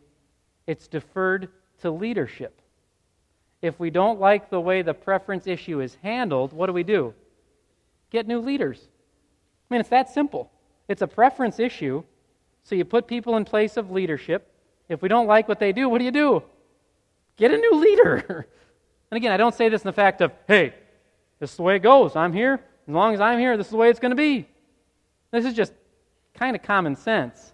it's 0.67 0.87
deferred 0.87 1.49
to 1.81 1.89
leadership. 1.89 2.61
If 3.63 3.79
we 3.79 3.89
don't 3.89 4.19
like 4.19 4.49
the 4.49 4.59
way 4.59 4.81
the 4.81 4.93
preference 4.93 5.47
issue 5.47 5.79
is 5.79 5.95
handled, 6.03 6.51
what 6.51 6.67
do 6.67 6.73
we 6.73 6.83
do? 6.83 7.13
Get 8.11 8.27
new 8.27 8.39
leaders. 8.39 8.77
I 8.81 9.73
mean, 9.73 9.79
it's 9.79 9.89
that 9.89 10.09
simple. 10.09 10.51
It's 10.89 11.01
a 11.01 11.07
preference 11.07 11.59
issue, 11.59 12.03
so 12.63 12.75
you 12.75 12.83
put 12.83 13.07
people 13.07 13.37
in 13.37 13.45
place 13.45 13.77
of 13.77 13.89
leadership. 13.89 14.51
If 14.89 15.01
we 15.01 15.07
don't 15.07 15.27
like 15.27 15.47
what 15.47 15.61
they 15.61 15.71
do, 15.71 15.87
what 15.87 15.99
do 15.99 16.03
you 16.03 16.11
do? 16.11 16.43
Get 17.37 17.53
a 17.53 17.57
new 17.57 17.75
leader. 17.75 18.47
and 19.11 19.17
again, 19.17 19.31
I 19.31 19.37
don't 19.37 19.55
say 19.55 19.69
this 19.69 19.81
in 19.81 19.87
the 19.87 19.93
fact 19.93 20.19
of, 20.19 20.33
hey, 20.45 20.73
this 21.39 21.51
is 21.51 21.55
the 21.55 21.63
way 21.63 21.77
it 21.77 21.83
goes. 21.83 22.17
I'm 22.17 22.33
here. 22.33 22.59
As 22.85 22.93
long 22.93 23.13
as 23.13 23.21
I'm 23.21 23.39
here, 23.39 23.55
this 23.55 23.67
is 23.67 23.71
the 23.71 23.77
way 23.77 23.89
it's 23.89 23.99
going 23.99 24.09
to 24.09 24.17
be. 24.17 24.45
This 25.31 25.45
is 25.45 25.53
just 25.53 25.71
kind 26.33 26.53
of 26.53 26.63
common 26.63 26.97
sense. 26.97 27.53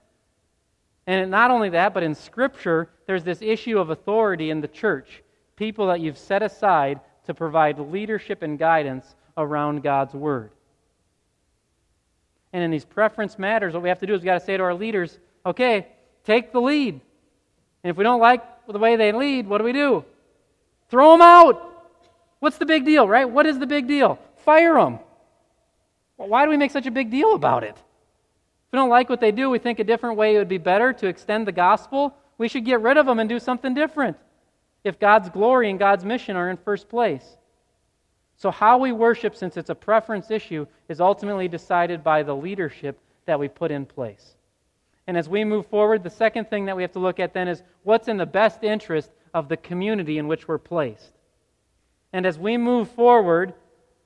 And 1.05 1.29
not 1.29 1.51
only 1.51 1.69
that, 1.69 1.93
but 1.93 2.01
in 2.01 2.15
Scripture, 2.15 2.89
there's 3.05 3.23
this 3.23 3.43
issue 3.43 3.77
of 3.77 3.91
authority 3.91 4.49
in 4.49 4.61
the 4.61 4.67
church 4.67 5.21
people 5.59 5.87
that 5.87 5.99
you've 5.99 6.17
set 6.17 6.41
aside 6.41 7.01
to 7.25 7.33
provide 7.33 7.77
leadership 7.77 8.41
and 8.41 8.57
guidance 8.57 9.15
around 9.37 9.83
God's 9.83 10.13
Word. 10.13 10.51
And 12.53 12.63
in 12.63 12.71
these 12.71 12.85
preference 12.85 13.37
matters, 13.37 13.73
what 13.73 13.83
we 13.83 13.89
have 13.89 13.99
to 13.99 14.07
do 14.07 14.13
is 14.13 14.21
we've 14.21 14.25
got 14.25 14.39
to 14.39 14.45
say 14.45 14.55
to 14.57 14.63
our 14.63 14.73
leaders, 14.73 15.19
okay, 15.45 15.87
take 16.23 16.53
the 16.53 16.61
lead. 16.61 16.93
And 17.83 17.91
if 17.91 17.97
we 17.97 18.03
don't 18.03 18.21
like 18.21 18.41
the 18.67 18.79
way 18.79 18.95
they 18.95 19.11
lead, 19.11 19.47
what 19.47 19.59
do 19.59 19.65
we 19.65 19.73
do? 19.73 20.05
Throw 20.89 21.11
them 21.11 21.21
out. 21.21 21.61
What's 22.39 22.57
the 22.57 22.65
big 22.65 22.85
deal, 22.85 23.07
right? 23.07 23.29
What 23.29 23.45
is 23.45 23.59
the 23.59 23.67
big 23.67 23.85
deal? 23.85 24.17
Fire 24.37 24.75
them. 24.75 24.99
Why 26.15 26.45
do 26.45 26.51
we 26.51 26.57
make 26.57 26.71
such 26.71 26.87
a 26.87 26.91
big 26.91 27.11
deal 27.11 27.35
about 27.35 27.63
it? 27.63 27.75
If 27.75 28.71
we 28.71 28.77
don't 28.77 28.89
like 28.89 29.09
what 29.09 29.19
they 29.19 29.31
do, 29.31 29.49
we 29.49 29.59
think 29.59 29.79
a 29.79 29.83
different 29.83 30.15
way 30.15 30.37
would 30.37 30.47
be 30.47 30.57
better 30.57 30.93
to 30.93 31.07
extend 31.07 31.45
the 31.45 31.51
gospel. 31.51 32.15
We 32.37 32.47
should 32.47 32.63
get 32.63 32.81
rid 32.81 32.97
of 32.97 33.05
them 33.05 33.19
and 33.19 33.27
do 33.27 33.39
something 33.39 33.73
different 33.73 34.17
if 34.83 34.99
God's 34.99 35.29
glory 35.29 35.69
and 35.69 35.79
God's 35.79 36.05
mission 36.05 36.35
are 36.35 36.49
in 36.49 36.57
first 36.57 36.89
place. 36.89 37.37
So, 38.37 38.51
how 38.51 38.77
we 38.77 38.91
worship, 38.91 39.35
since 39.35 39.57
it's 39.57 39.69
a 39.69 39.75
preference 39.75 40.31
issue, 40.31 40.65
is 40.87 41.01
ultimately 41.01 41.47
decided 41.47 42.03
by 42.03 42.23
the 42.23 42.35
leadership 42.35 42.97
that 43.25 43.39
we 43.39 43.49
put 43.49 43.71
in 43.71 43.85
place. 43.85 44.35
And 45.07 45.17
as 45.17 45.27
we 45.27 45.43
move 45.43 45.65
forward, 45.67 46.03
the 46.03 46.09
second 46.09 46.49
thing 46.49 46.65
that 46.65 46.75
we 46.77 46.83
have 46.83 46.93
to 46.93 46.99
look 46.99 47.19
at 47.19 47.33
then 47.33 47.47
is 47.47 47.63
what's 47.83 48.07
in 48.07 48.17
the 48.17 48.25
best 48.25 48.63
interest 48.63 49.09
of 49.33 49.49
the 49.49 49.57
community 49.57 50.17
in 50.17 50.27
which 50.27 50.47
we're 50.47 50.57
placed. 50.57 51.11
And 52.13 52.25
as 52.25 52.39
we 52.39 52.57
move 52.57 52.89
forward, 52.91 53.53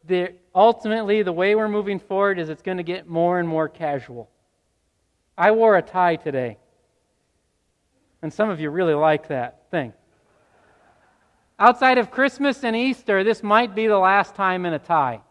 the, 0.05 0.33
ultimately, 0.53 1.21
the 1.21 1.31
way 1.31 1.55
we're 1.55 1.69
moving 1.69 1.99
forward 1.99 2.39
is 2.39 2.49
it's 2.49 2.61
going 2.61 2.77
to 2.77 2.83
get 2.83 3.07
more 3.07 3.39
and 3.39 3.47
more 3.47 3.69
casual. 3.69 4.29
I 5.37 5.51
wore 5.51 5.77
a 5.77 5.81
tie 5.81 6.15
today. 6.15 6.57
And 8.21 8.33
some 8.33 8.49
of 8.49 8.59
you 8.59 8.69
really 8.69 8.93
like 8.93 9.27
that 9.27 9.69
thing. 9.71 9.93
Outside 11.63 11.97
of 11.97 12.11
Christmas 12.11 12.61
and 12.65 12.75
Easter, 12.75 13.23
this 13.23 13.41
might 13.41 13.73
be 13.73 13.87
the 13.87 13.97
last 13.97 14.35
time 14.35 14.65
in 14.65 14.73
a 14.73 14.79
tie. 14.79 15.21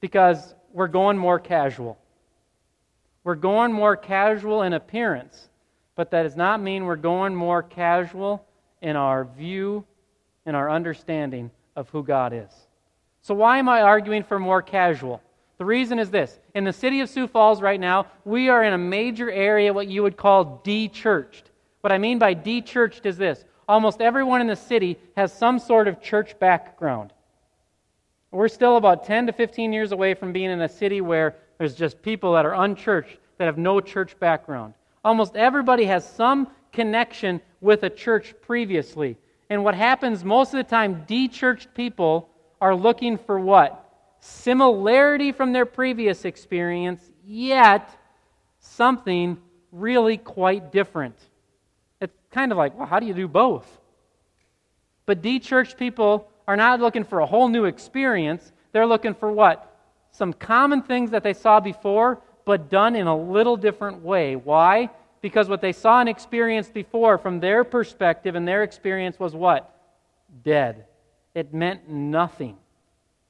Because 0.00 0.54
we're 0.70 0.86
going 0.86 1.16
more 1.16 1.38
casual. 1.38 1.96
We're 3.24 3.36
going 3.36 3.72
more 3.72 3.96
casual 3.96 4.64
in 4.64 4.74
appearance, 4.74 5.48
but 5.94 6.10
that 6.10 6.24
does 6.24 6.36
not 6.36 6.60
mean 6.60 6.84
we're 6.84 6.96
going 6.96 7.34
more 7.34 7.62
casual 7.62 8.44
in 8.82 8.96
our 8.96 9.24
view 9.24 9.82
and 10.44 10.54
our 10.54 10.70
understanding 10.70 11.50
of 11.74 11.88
who 11.88 12.02
God 12.02 12.34
is. 12.34 12.52
So, 13.22 13.34
why 13.34 13.56
am 13.56 13.70
I 13.70 13.80
arguing 13.80 14.24
for 14.24 14.38
more 14.38 14.60
casual? 14.60 15.22
The 15.56 15.64
reason 15.64 15.98
is 15.98 16.10
this. 16.10 16.38
In 16.54 16.64
the 16.64 16.72
city 16.74 17.00
of 17.00 17.08
Sioux 17.08 17.26
Falls 17.26 17.62
right 17.62 17.80
now, 17.80 18.08
we 18.26 18.50
are 18.50 18.62
in 18.62 18.74
a 18.74 18.78
major 18.78 19.30
area, 19.30 19.72
what 19.72 19.88
you 19.88 20.02
would 20.02 20.18
call 20.18 20.60
de 20.64 20.88
churched. 20.88 21.50
What 21.80 21.92
I 21.92 21.96
mean 21.96 22.18
by 22.18 22.34
de 22.34 22.60
churched 22.60 23.06
is 23.06 23.16
this 23.16 23.42
almost 23.68 24.00
everyone 24.00 24.40
in 24.40 24.46
the 24.46 24.56
city 24.56 24.98
has 25.16 25.32
some 25.32 25.58
sort 25.58 25.88
of 25.88 26.00
church 26.00 26.38
background. 26.38 27.12
We're 28.30 28.48
still 28.48 28.76
about 28.76 29.04
10 29.04 29.26
to 29.26 29.32
15 29.32 29.72
years 29.72 29.92
away 29.92 30.14
from 30.14 30.32
being 30.32 30.50
in 30.50 30.60
a 30.60 30.68
city 30.68 31.00
where 31.00 31.36
there's 31.58 31.74
just 31.74 32.02
people 32.02 32.34
that 32.34 32.44
are 32.44 32.54
unchurched 32.54 33.18
that 33.38 33.46
have 33.46 33.58
no 33.58 33.80
church 33.80 34.18
background. 34.18 34.74
Almost 35.04 35.36
everybody 35.36 35.84
has 35.84 36.08
some 36.08 36.48
connection 36.72 37.40
with 37.60 37.82
a 37.82 37.90
church 37.90 38.34
previously. 38.42 39.16
And 39.48 39.64
what 39.64 39.74
happens 39.74 40.24
most 40.24 40.52
of 40.52 40.58
the 40.58 40.64
time, 40.64 41.04
de 41.06 41.28
churched 41.28 41.72
people 41.74 42.28
are 42.60 42.74
looking 42.74 43.16
for 43.16 43.38
what? 43.38 43.82
Similarity 44.20 45.32
from 45.32 45.52
their 45.52 45.66
previous 45.66 46.24
experience, 46.24 47.00
yet 47.24 47.88
something 48.58 49.38
really 49.70 50.16
quite 50.16 50.72
different. 50.72 51.16
Kind 52.30 52.52
of 52.52 52.58
like, 52.58 52.76
well, 52.76 52.86
how 52.86 53.00
do 53.00 53.06
you 53.06 53.14
do 53.14 53.28
both? 53.28 53.66
But 55.06 55.22
de 55.22 55.38
church 55.38 55.76
people 55.76 56.28
are 56.48 56.56
not 56.56 56.80
looking 56.80 57.04
for 57.04 57.20
a 57.20 57.26
whole 57.26 57.48
new 57.48 57.64
experience. 57.64 58.52
They're 58.72 58.86
looking 58.86 59.14
for 59.14 59.30
what? 59.30 59.72
Some 60.10 60.32
common 60.32 60.82
things 60.82 61.10
that 61.10 61.22
they 61.22 61.34
saw 61.34 61.60
before, 61.60 62.20
but 62.44 62.70
done 62.70 62.96
in 62.96 63.06
a 63.06 63.16
little 63.16 63.56
different 63.56 64.02
way. 64.02 64.36
Why? 64.36 64.90
Because 65.20 65.48
what 65.48 65.60
they 65.60 65.72
saw 65.72 66.00
and 66.00 66.08
experienced 66.08 66.72
before, 66.72 67.18
from 67.18 67.40
their 67.40 67.64
perspective 67.64 68.34
and 68.34 68.46
their 68.46 68.62
experience, 68.62 69.18
was 69.18 69.34
what? 69.34 69.74
Dead. 70.44 70.86
It 71.34 71.52
meant 71.52 71.88
nothing. 71.88 72.56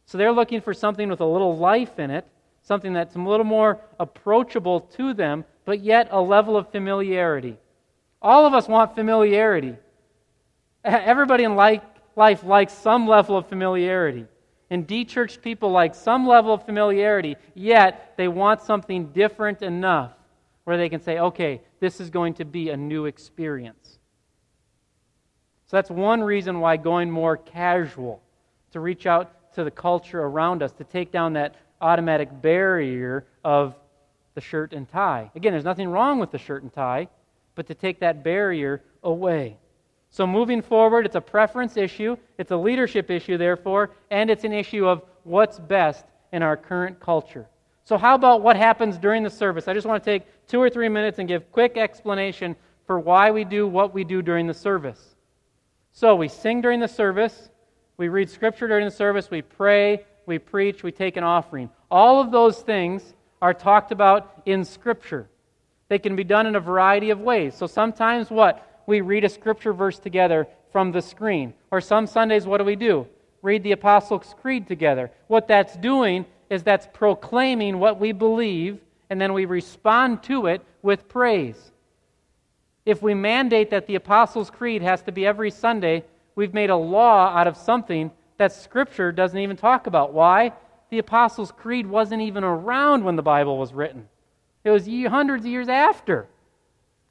So 0.04 0.18
they're 0.18 0.32
looking 0.32 0.60
for 0.60 0.74
something 0.74 1.08
with 1.08 1.20
a 1.20 1.26
little 1.26 1.56
life 1.56 1.98
in 1.98 2.10
it, 2.10 2.26
something 2.62 2.92
that's 2.92 3.16
a 3.16 3.18
little 3.18 3.44
more 3.44 3.80
approachable 3.98 4.80
to 4.80 5.14
them, 5.14 5.44
but 5.64 5.80
yet 5.80 6.08
a 6.10 6.20
level 6.20 6.56
of 6.56 6.70
familiarity. 6.70 7.56
All 8.26 8.44
of 8.44 8.54
us 8.54 8.66
want 8.66 8.96
familiarity. 8.96 9.76
Everybody 10.84 11.44
in 11.44 11.54
life 11.54 11.84
likes 12.16 12.72
some 12.72 13.06
level 13.06 13.36
of 13.36 13.46
familiarity. 13.48 14.26
And 14.68 14.84
de 14.84 15.04
churched 15.04 15.42
people 15.42 15.70
like 15.70 15.94
some 15.94 16.26
level 16.26 16.52
of 16.52 16.66
familiarity, 16.66 17.36
yet 17.54 18.14
they 18.16 18.26
want 18.26 18.62
something 18.62 19.12
different 19.12 19.62
enough 19.62 20.10
where 20.64 20.76
they 20.76 20.88
can 20.88 21.00
say, 21.00 21.20
okay, 21.20 21.60
this 21.78 22.00
is 22.00 22.10
going 22.10 22.34
to 22.34 22.44
be 22.44 22.70
a 22.70 22.76
new 22.76 23.06
experience. 23.06 24.00
So 25.66 25.76
that's 25.76 25.88
one 25.90 26.20
reason 26.20 26.58
why 26.58 26.78
going 26.78 27.08
more 27.08 27.36
casual, 27.36 28.20
to 28.72 28.80
reach 28.80 29.06
out 29.06 29.54
to 29.54 29.62
the 29.62 29.70
culture 29.70 30.20
around 30.20 30.64
us, 30.64 30.72
to 30.72 30.84
take 30.84 31.12
down 31.12 31.34
that 31.34 31.54
automatic 31.80 32.42
barrier 32.42 33.24
of 33.44 33.76
the 34.34 34.40
shirt 34.40 34.72
and 34.72 34.88
tie. 34.88 35.30
Again, 35.36 35.52
there's 35.52 35.64
nothing 35.64 35.88
wrong 35.88 36.18
with 36.18 36.32
the 36.32 36.38
shirt 36.38 36.64
and 36.64 36.72
tie, 36.72 37.06
but 37.56 37.66
to 37.66 37.74
take 37.74 37.98
that 38.00 38.22
barrier 38.22 38.82
away. 39.02 39.56
So, 40.10 40.26
moving 40.26 40.62
forward, 40.62 41.04
it's 41.04 41.16
a 41.16 41.20
preference 41.20 41.76
issue, 41.76 42.16
it's 42.38 42.52
a 42.52 42.56
leadership 42.56 43.10
issue, 43.10 43.36
therefore, 43.36 43.90
and 44.10 44.30
it's 44.30 44.44
an 44.44 44.52
issue 44.52 44.86
of 44.86 45.02
what's 45.24 45.58
best 45.58 46.04
in 46.32 46.44
our 46.44 46.56
current 46.56 47.00
culture. 47.00 47.48
So, 47.82 47.98
how 47.98 48.14
about 48.14 48.42
what 48.42 48.56
happens 48.56 48.96
during 48.98 49.24
the 49.24 49.30
service? 49.30 49.66
I 49.66 49.74
just 49.74 49.86
want 49.86 50.04
to 50.04 50.08
take 50.08 50.22
two 50.46 50.60
or 50.60 50.70
three 50.70 50.88
minutes 50.88 51.18
and 51.18 51.26
give 51.26 51.50
quick 51.50 51.76
explanation 51.76 52.54
for 52.86 53.00
why 53.00 53.32
we 53.32 53.44
do 53.44 53.66
what 53.66 53.92
we 53.92 54.04
do 54.04 54.22
during 54.22 54.46
the 54.46 54.54
service. 54.54 55.16
So, 55.90 56.14
we 56.14 56.28
sing 56.28 56.60
during 56.60 56.78
the 56.78 56.88
service, 56.88 57.50
we 57.96 58.08
read 58.08 58.30
scripture 58.30 58.68
during 58.68 58.84
the 58.84 58.94
service, 58.94 59.28
we 59.30 59.42
pray, 59.42 60.04
we 60.26 60.38
preach, 60.38 60.82
we 60.82 60.92
take 60.92 61.16
an 61.16 61.24
offering. 61.24 61.70
All 61.90 62.20
of 62.20 62.30
those 62.30 62.60
things 62.60 63.14
are 63.40 63.54
talked 63.54 63.92
about 63.92 64.42
in 64.44 64.64
Scripture. 64.64 65.28
They 65.88 65.98
can 65.98 66.16
be 66.16 66.24
done 66.24 66.46
in 66.46 66.56
a 66.56 66.60
variety 66.60 67.10
of 67.10 67.20
ways. 67.20 67.54
So 67.54 67.66
sometimes 67.66 68.30
what? 68.30 68.82
We 68.86 69.00
read 69.00 69.24
a 69.24 69.28
Scripture 69.28 69.72
verse 69.72 69.98
together 69.98 70.46
from 70.72 70.92
the 70.92 71.02
screen. 71.02 71.54
Or 71.70 71.80
some 71.80 72.06
Sundays, 72.06 72.46
what 72.46 72.58
do 72.58 72.64
we 72.64 72.76
do? 72.76 73.06
Read 73.42 73.62
the 73.62 73.72
Apostles' 73.72 74.34
Creed 74.40 74.66
together. 74.66 75.10
What 75.28 75.48
that's 75.48 75.76
doing 75.76 76.26
is 76.50 76.62
that's 76.62 76.88
proclaiming 76.92 77.78
what 77.78 77.98
we 77.98 78.12
believe, 78.12 78.80
and 79.10 79.20
then 79.20 79.32
we 79.32 79.44
respond 79.44 80.22
to 80.24 80.46
it 80.46 80.62
with 80.82 81.08
praise. 81.08 81.72
If 82.84 83.02
we 83.02 83.14
mandate 83.14 83.70
that 83.70 83.86
the 83.86 83.96
Apostles' 83.96 84.50
Creed 84.50 84.82
has 84.82 85.02
to 85.02 85.12
be 85.12 85.26
every 85.26 85.50
Sunday, 85.50 86.04
we've 86.36 86.54
made 86.54 86.70
a 86.70 86.76
law 86.76 87.28
out 87.36 87.46
of 87.46 87.56
something 87.56 88.10
that 88.38 88.52
Scripture 88.52 89.10
doesn't 89.10 89.38
even 89.38 89.56
talk 89.56 89.86
about. 89.86 90.12
Why? 90.12 90.52
The 90.90 90.98
Apostles' 90.98 91.52
Creed 91.52 91.86
wasn't 91.86 92.22
even 92.22 92.44
around 92.44 93.02
when 93.02 93.16
the 93.16 93.22
Bible 93.22 93.58
was 93.58 93.72
written, 93.72 94.08
it 94.66 94.70
was 94.70 94.88
hundreds 95.08 95.44
of 95.44 95.50
years 95.50 95.68
after. 95.68 96.26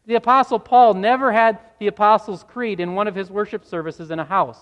The 0.07 0.15
Apostle 0.15 0.59
Paul 0.59 0.93
never 0.93 1.31
had 1.31 1.57
the 1.79 1.87
Apostles' 1.87 2.43
Creed 2.43 2.81
in 2.81 2.95
one 2.95 3.07
of 3.07 3.15
his 3.15 3.31
worship 3.31 3.63
services 3.63 4.11
in 4.11 4.19
a 4.19 4.25
house. 4.25 4.59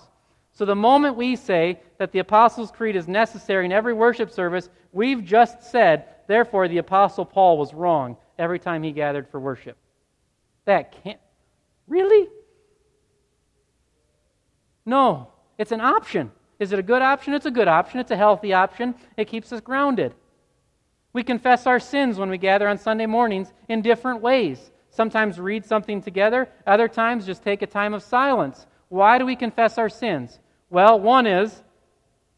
So 0.52 0.64
the 0.64 0.76
moment 0.76 1.18
we 1.18 1.36
say 1.36 1.80
that 1.98 2.12
the 2.12 2.20
Apostles' 2.20 2.70
Creed 2.70 2.96
is 2.96 3.08
necessary 3.08 3.66
in 3.66 3.72
every 3.72 3.96
worship 3.96 4.30
service, 4.30 4.70
we've 4.92 5.26
just 5.26 5.64
said, 5.64 6.06
therefore, 6.28 6.68
the 6.68 6.78
Apostle 6.78 7.26
Paul 7.26 7.58
was 7.58 7.74
wrong 7.74 8.16
every 8.38 8.60
time 8.60 8.84
he 8.84 8.92
gathered 8.92 9.28
for 9.28 9.40
worship. 9.40 9.76
That 10.66 11.04
can't. 11.04 11.20
Really? 11.88 12.30
No, 14.86 15.30
it's 15.58 15.72
an 15.72 15.82
option. 15.82 16.32
Is 16.60 16.72
it 16.72 16.78
a 16.78 16.84
good 16.84 17.02
option? 17.02 17.34
It's 17.34 17.48
a 17.48 17.52
good 17.52 17.68
option. 17.68 18.00
It's 18.00 18.12
a 18.12 18.16
healthy 18.16 18.54
option. 18.54 18.94
It 19.18 19.26
keeps 19.26 19.52
us 19.52 19.62
grounded. 19.62 20.14
We 21.14 21.24
confess 21.24 21.68
our 21.68 21.80
sins 21.80 22.18
when 22.18 22.30
we 22.30 22.38
gather 22.38 22.68
on 22.68 22.78
Sunday 22.78 23.06
mornings 23.06 23.54
in 23.70 23.82
different 23.82 24.22
ways. 24.22 24.72
Sometimes 24.90 25.40
read 25.40 25.66
something 25.66 26.02
together, 26.02 26.50
other 26.68 26.88
times 26.88 27.26
just 27.26 27.44
take 27.44 27.62
a 27.62 27.68
time 27.68 27.94
of 27.94 28.04
silence. 28.04 28.68
Why 28.90 29.18
do 29.18 29.26
we 29.26 29.36
confess 29.36 29.78
our 29.78 29.90
sins? 29.90 30.40
Well, 30.70 31.00
one 31.00 31.26
is 31.26 31.64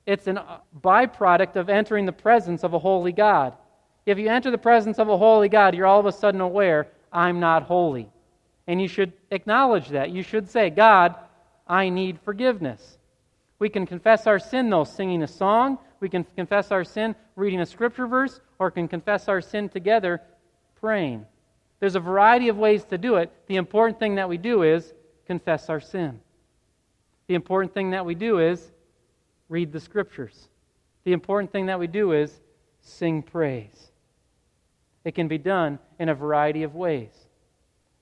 it's 0.05 0.27
a 0.27 0.39
uh, 0.39 0.59
byproduct 0.81 1.55
of 1.55 1.69
entering 1.69 2.05
the 2.05 2.11
presence 2.11 2.63
of 2.63 2.73
a 2.73 2.79
holy 2.79 3.11
God. 3.11 3.53
If 4.05 4.19
you 4.19 4.29
enter 4.29 4.51
the 4.51 4.57
presence 4.57 4.99
of 4.99 5.09
a 5.09 5.17
holy 5.17 5.49
God, 5.49 5.73
you're 5.73 5.88
all 5.88 5.99
of 5.99 6.05
a 6.05 6.11
sudden 6.11 6.41
aware, 6.41 6.88
I'm 7.11 7.39
not 7.39 7.63
holy. 7.63 8.07
And 8.67 8.81
you 8.81 8.88
should 8.88 9.13
acknowledge 9.31 9.89
that. 9.89 10.11
You 10.11 10.21
should 10.21 10.49
say, 10.49 10.69
God, 10.69 11.15
I 11.67 11.89
need 11.89 12.19
forgiveness. 12.19 12.97
We 13.57 13.69
can 13.69 13.85
confess 13.85 14.27
our 14.27 14.38
sin, 14.38 14.69
though, 14.69 14.83
singing 14.83 15.23
a 15.23 15.27
song. 15.27 15.79
We 16.06 16.10
can 16.10 16.24
confess 16.24 16.72
our 16.72 16.84
sin 16.84 17.15
reading 17.36 17.62
a 17.62 17.65
scripture 17.65 18.06
verse, 18.06 18.39
or 18.60 18.70
can 18.70 18.88
confess 18.88 19.28
our 19.28 19.41
sin 19.41 19.70
together 19.70 20.22
praying. 20.80 21.26
There's 21.80 21.96
a 21.96 22.00
variety 22.00 22.48
of 22.48 22.60
ways 22.60 22.84
to 22.91 23.00
do 23.00 23.15
it. 23.15 23.32
The 23.48 23.56
important 23.56 23.98
thing 23.98 24.13
that 24.13 24.30
we 24.30 24.38
do 24.38 24.62
is 24.62 24.94
confess 25.26 25.68
our 25.68 25.80
sin. 25.80 26.20
The 27.26 27.34
important 27.34 27.74
thing 27.74 27.89
that 27.89 28.06
we 28.06 28.13
do 28.13 28.38
is 28.38 28.72
read 29.50 29.72
the 29.72 29.80
scriptures. 29.80 30.48
The 31.06 31.13
important 31.13 31.52
thing 31.52 31.65
that 31.65 31.80
we 31.80 31.88
do 31.88 32.12
is 32.12 32.39
sing 32.82 33.24
praise. 33.24 33.89
It 35.06 35.15
can 35.15 35.28
be 35.28 35.39
done 35.39 35.80
in 35.98 36.10
a 36.10 36.13
variety 36.13 36.62
of 36.62 36.76
ways. 36.76 37.15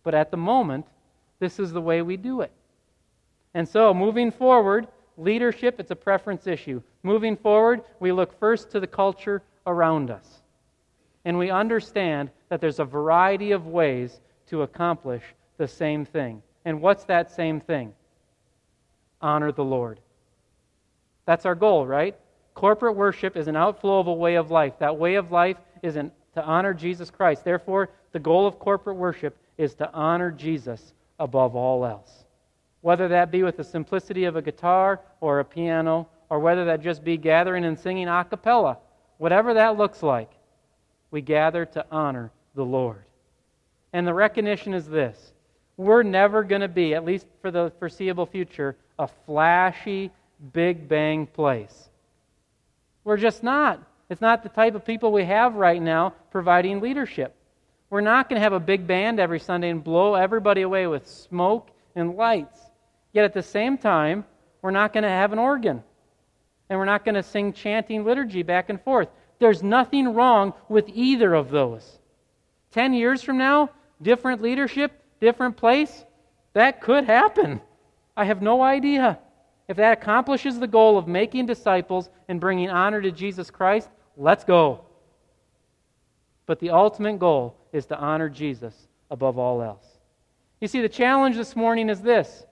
But 0.04 0.14
at 0.14 0.30
the 0.30 0.36
moment, 0.36 0.88
this 1.40 1.58
is 1.58 1.72
the 1.72 1.80
way 1.80 2.02
we 2.02 2.18
do 2.18 2.42
it. 2.42 2.52
And 3.54 3.66
so, 3.66 3.94
moving 3.94 4.30
forward, 4.30 4.90
Leadership, 5.18 5.80
it's 5.80 5.92
a 5.92 5.96
preference 5.96 6.48
issue. 6.48 6.82
Moving 7.04 7.36
forward, 7.36 7.82
we 8.00 8.12
look 8.12 8.38
first 8.40 8.72
to 8.72 8.80
the 8.80 8.88
culture 8.88 9.44
around 9.68 10.10
us. 10.10 10.42
And 11.26 11.38
we 11.38 11.50
understand 11.50 12.32
that 12.50 12.60
there's 12.60 12.80
a 12.80 12.86
variety 12.86 13.52
of 13.52 13.68
ways 13.68 14.20
to 14.48 14.64
accomplish 14.64 15.24
the 15.58 15.68
same 15.68 16.06
thing. 16.06 16.42
And 16.66 16.82
what's 16.82 17.06
that 17.06 17.32
same 17.32 17.60
thing? 17.60 17.94
Honor 19.22 19.52
the 19.52 19.64
Lord. 19.64 20.00
That's 21.26 21.46
our 21.46 21.56
goal, 21.56 21.86
right? 21.86 22.18
Corporate 22.54 22.96
worship 22.96 23.38
is 23.38 23.48
an 23.48 23.56
outflow 23.56 24.00
of 24.00 24.08
a 24.08 24.14
way 24.14 24.36
of 24.36 24.52
life. 24.52 24.74
That 24.80 24.98
way 24.98 25.16
of 25.16 25.32
life 25.32 25.58
is 25.82 25.96
an, 25.96 26.12
to 26.34 26.44
honor 26.44 26.74
Jesus 26.74 27.10
Christ. 27.10 27.46
Therefore, 27.46 27.90
the 28.12 28.20
goal 28.20 28.46
of 28.46 28.60
corporate 28.60 28.98
worship 28.98 29.38
is 29.58 29.76
to 29.76 29.92
honor 29.94 30.32
Jesus 30.32 30.94
above 31.20 31.56
all 31.56 31.86
else 31.86 32.23
whether 32.84 33.08
that 33.08 33.32
be 33.32 33.44
with 33.44 33.56
the 33.56 33.64
simplicity 33.64 34.26
of 34.26 34.36
a 34.36 34.42
guitar 34.42 35.00
or 35.22 35.40
a 35.40 35.46
piano, 35.46 36.06
or 36.30 36.40
whether 36.40 36.66
that 36.66 36.82
just 36.82 37.02
be 37.02 37.16
gathering 37.16 37.64
and 37.64 37.80
singing 37.80 38.10
a 38.10 38.26
cappella, 38.30 38.78
whatever 39.20 39.54
that 39.54 39.78
looks 39.78 40.04
like, 40.04 40.30
we 41.10 41.22
gather 41.22 41.66
to 41.66 41.86
honor 41.90 42.30
the 42.56 42.66
Lord. 42.66 43.06
And 43.94 44.06
the 44.06 44.14
recognition 44.14 44.74
is 44.74 44.86
this 44.86 45.32
we're 45.78 46.04
never 46.04 46.44
going 46.44 46.60
to 46.60 46.68
be, 46.68 46.94
at 46.94 47.06
least 47.06 47.26
for 47.42 47.52
the 47.52 47.72
foreseeable 47.80 48.26
future, 48.26 48.76
a 49.00 49.08
flashy, 49.08 50.12
big 50.52 50.90
bang 50.90 51.26
place. 51.26 51.88
We're 53.06 53.18
just 53.18 53.44
not. 53.44 53.82
It's 54.10 54.22
not 54.22 54.44
the 54.44 54.50
type 54.50 54.76
of 54.76 54.86
people 54.86 55.14
we 55.14 55.24
have 55.24 55.56
right 55.56 55.82
now 55.82 56.16
providing 56.32 56.82
leadership. 56.82 57.34
We're 57.90 58.02
not 58.02 58.28
going 58.28 58.40
to 58.40 58.44
have 58.44 58.52
a 58.52 58.60
big 58.60 58.86
band 58.86 59.22
every 59.22 59.40
Sunday 59.40 59.70
and 59.70 59.82
blow 59.82 60.16
everybody 60.16 60.64
away 60.64 60.86
with 60.86 61.08
smoke 61.08 61.70
and 61.96 62.16
lights. 62.16 62.60
Yet 63.14 63.26
at 63.26 63.34
the 63.34 63.44
same 63.44 63.78
time, 63.78 64.26
we're 64.62 64.72
not 64.72 64.92
going 64.92 65.04
to 65.04 65.10
have 65.10 65.32
an 65.32 65.40
organ. 65.40 65.84
And 66.70 66.80
we're 66.80 66.86
not 66.86 67.06
going 67.06 67.16
to 67.16 67.24
sing 67.24 67.54
chanting 67.54 68.04
liturgy 68.04 68.44
back 68.44 68.70
and 68.70 68.82
forth. 68.82 69.08
There's 69.40 69.62
nothing 69.62 70.14
wrong 70.14 70.54
with 70.68 70.90
either 70.90 71.34
of 71.34 71.52
those. 71.52 72.00
Ten 72.72 72.94
years 72.94 73.22
from 73.22 73.38
now, 73.38 73.70
different 74.02 74.42
leadership, 74.42 74.92
different 75.22 75.58
place, 75.58 76.06
that 76.54 76.82
could 76.82 77.06
happen. 77.06 77.62
I 78.18 78.26
have 78.26 78.42
no 78.42 78.62
idea. 78.62 79.20
If 79.68 79.78
that 79.78 79.94
accomplishes 79.94 80.60
the 80.60 80.68
goal 80.68 80.98
of 80.98 81.08
making 81.08 81.46
disciples 81.46 82.10
and 82.28 82.40
bringing 82.40 82.70
honor 82.70 83.02
to 83.02 83.12
Jesus 83.12 83.50
Christ, 83.50 83.90
let's 84.18 84.44
go. 84.44 84.86
But 86.46 86.60
the 86.60 86.72
ultimate 86.72 87.20
goal 87.20 87.56
is 87.72 87.86
to 87.88 87.98
honor 87.98 88.30
Jesus 88.30 88.76
above 89.10 89.38
all 89.38 89.62
else. 89.62 89.86
You 90.60 90.68
see, 90.68 90.82
the 90.82 90.90
challenge 90.90 91.36
this 91.36 91.56
morning 91.56 91.90
is 91.90 92.02
this 92.02 92.46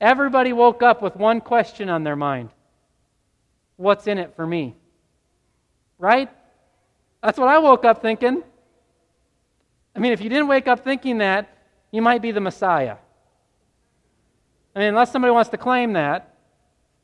Everybody 0.00 0.52
woke 0.52 0.82
up 0.82 1.02
with 1.02 1.16
one 1.16 1.40
question 1.40 1.88
on 1.88 2.04
their 2.04 2.16
mind 2.16 2.50
What's 3.76 4.06
in 4.06 4.18
it 4.18 4.34
for 4.34 4.46
me? 4.46 4.74
Right? 5.98 6.28
That's 7.22 7.38
what 7.38 7.48
I 7.48 7.58
woke 7.58 7.84
up 7.84 8.02
thinking. 8.02 8.42
I 9.94 9.98
mean, 10.00 10.12
if 10.12 10.20
you 10.20 10.28
didn't 10.28 10.48
wake 10.48 10.68
up 10.68 10.84
thinking 10.84 11.18
that, 11.18 11.48
you 11.90 12.02
might 12.02 12.22
be 12.22 12.30
the 12.30 12.40
Messiah. 12.40 12.96
I 14.74 14.78
mean, 14.78 14.88
unless 14.88 15.10
somebody 15.10 15.32
wants 15.32 15.50
to 15.50 15.56
claim 15.56 15.94
that, 15.94 16.34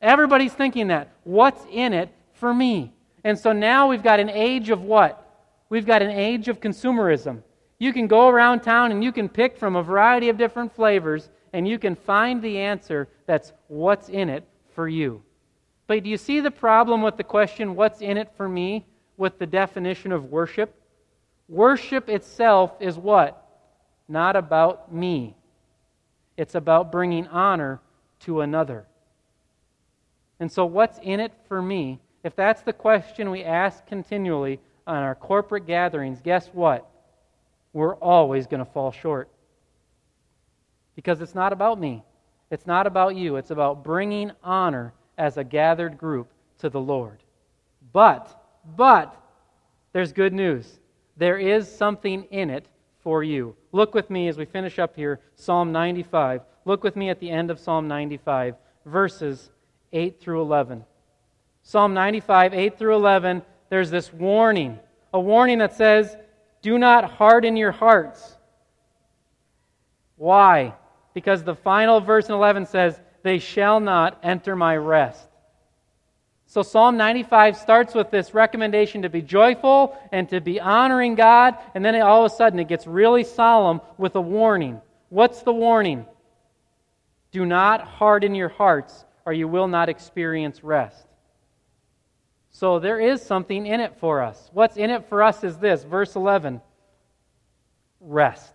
everybody's 0.01 0.53
thinking 0.53 0.87
that. 0.87 1.09
What's 1.23 1.61
in 1.71 1.93
it 1.93 2.09
for 2.33 2.53
me? 2.53 2.93
And 3.23 3.37
so 3.37 3.51
now 3.51 3.87
we've 3.87 4.03
got 4.03 4.19
an 4.19 4.29
age 4.29 4.69
of 4.69 4.83
what? 4.83 5.21
We've 5.69 5.85
got 5.85 6.01
an 6.01 6.11
age 6.11 6.47
of 6.47 6.61
consumerism. 6.61 7.41
You 7.79 7.91
can 7.91 8.07
go 8.07 8.29
around 8.29 8.61
town 8.61 8.91
and 8.91 9.03
you 9.03 9.11
can 9.11 9.27
pick 9.27 9.57
from 9.57 9.75
a 9.75 9.83
variety 9.83 10.29
of 10.29 10.37
different 10.37 10.73
flavors 10.73 11.29
and 11.55 11.65
you 11.65 11.79
can 11.79 11.95
find 11.95 12.41
the 12.41 12.57
answer 12.57 13.07
that's 13.25 13.53
what's 13.69 14.09
in 14.09 14.27
it 14.27 14.43
for 14.73 14.89
you. 14.89 15.23
But 15.87 16.03
do 16.03 16.09
you 16.09 16.17
see 16.17 16.41
the 16.41 16.51
problem 16.51 17.01
with 17.01 17.15
the 17.15 17.23
question, 17.23 17.75
what's 17.75 18.01
in 18.01 18.17
it 18.17 18.29
for 18.35 18.49
me, 18.49 18.85
with 19.15 19.39
the 19.39 19.45
definition 19.45 20.11
of 20.11 20.25
worship? 20.25 20.75
Worship 21.47 22.09
itself 22.09 22.73
is 22.81 22.97
what? 22.97 23.41
Not 24.09 24.35
about 24.35 24.93
me. 24.93 25.33
It's 26.35 26.55
about 26.55 26.91
bringing 26.91 27.25
honor 27.27 27.79
to 28.21 28.41
another. 28.41 28.85
And 30.41 30.51
so, 30.51 30.65
what's 30.65 30.99
in 31.01 31.21
it 31.21 31.31
for 31.47 31.61
me? 31.61 31.99
If 32.25 32.35
that's 32.35 32.63
the 32.63 32.73
question 32.73 33.31
we 33.31 33.45
ask 33.45 33.85
continually 33.87 34.59
on 34.85 34.97
our 34.97 35.15
corporate 35.15 35.67
gatherings, 35.67 36.19
guess 36.19 36.49
what? 36.51 36.85
We're 37.71 37.95
always 37.95 38.45
going 38.45 38.65
to 38.65 38.69
fall 38.69 38.91
short. 38.91 39.29
Because 40.95 41.21
it's 41.21 41.35
not 41.35 41.53
about 41.53 41.79
me, 41.79 42.03
it's 42.49 42.65
not 42.65 42.87
about 42.87 43.15
you, 43.15 43.35
it's 43.35 43.51
about 43.51 43.83
bringing 43.83 44.31
honor 44.43 44.93
as 45.17 45.37
a 45.37 45.43
gathered 45.43 45.97
group 45.97 46.31
to 46.59 46.69
the 46.69 46.79
Lord. 46.79 47.21
But, 47.91 48.29
but, 48.75 49.15
there's 49.93 50.13
good 50.13 50.33
news. 50.33 50.79
There 51.17 51.37
is 51.37 51.73
something 51.73 52.23
in 52.31 52.49
it 52.49 52.67
for 52.99 53.23
you. 53.23 53.55
Look 53.71 53.93
with 53.93 54.09
me 54.09 54.27
as 54.27 54.37
we 54.37 54.45
finish 54.45 54.79
up 54.79 54.95
here, 54.95 55.19
Psalm 55.35 55.71
95. 55.71 56.41
Look 56.65 56.83
with 56.83 56.95
me 56.95 57.09
at 57.09 57.19
the 57.19 57.29
end 57.29 57.51
of 57.51 57.59
Psalm 57.59 57.87
95, 57.87 58.55
verses 58.85 59.51
8 59.93 60.19
through 60.19 60.41
11. 60.41 60.83
Psalm 61.63 61.93
95, 61.93 62.53
8 62.53 62.77
through 62.77 62.95
11, 62.95 63.41
there's 63.69 63.89
this 63.89 64.11
warning. 64.11 64.79
A 65.13 65.19
warning 65.19 65.59
that 65.59 65.75
says, 65.75 66.15
Do 66.61 66.77
not 66.77 67.09
harden 67.09 67.55
your 67.55 67.71
hearts. 67.71 68.35
Why? 70.17 70.73
Because 71.15 71.43
the 71.43 71.55
final 71.55 72.01
verse 72.01 72.27
in 72.27 72.35
11 72.35 72.67
says, 72.67 72.99
They 73.23 73.39
shall 73.39 73.79
not 73.79 74.19
enter 74.21 74.55
my 74.55 74.77
rest. 74.77 75.27
So 76.45 76.61
Psalm 76.61 76.97
95 76.97 77.57
starts 77.57 77.95
with 77.95 78.11
this 78.11 78.35
recommendation 78.35 79.01
to 79.01 79.09
be 79.09 79.23
joyful 79.23 79.97
and 80.11 80.29
to 80.29 80.41
be 80.41 80.59
honoring 80.59 81.15
God, 81.15 81.55
and 81.73 81.83
then 81.83 81.99
all 82.01 82.25
of 82.25 82.31
a 82.31 82.35
sudden 82.35 82.59
it 82.59 82.67
gets 82.67 82.85
really 82.85 83.23
solemn 83.23 83.81
with 83.97 84.15
a 84.15 84.21
warning. 84.21 84.79
What's 85.09 85.41
the 85.41 85.53
warning? 85.53 86.05
Do 87.31 87.45
not 87.45 87.81
harden 87.81 88.35
your 88.35 88.49
hearts, 88.49 89.05
or 89.25 89.33
you 89.33 89.47
will 89.47 89.67
not 89.67 89.89
experience 89.89 90.63
rest. 90.63 91.07
So 92.51 92.79
there 92.79 92.99
is 92.99 93.21
something 93.21 93.65
in 93.65 93.79
it 93.79 93.97
for 93.99 94.21
us. 94.21 94.49
What's 94.53 94.77
in 94.77 94.89
it 94.89 95.09
for 95.09 95.23
us 95.23 95.43
is 95.43 95.57
this 95.57 95.83
verse 95.83 96.15
11 96.15 96.61
rest. 98.01 98.53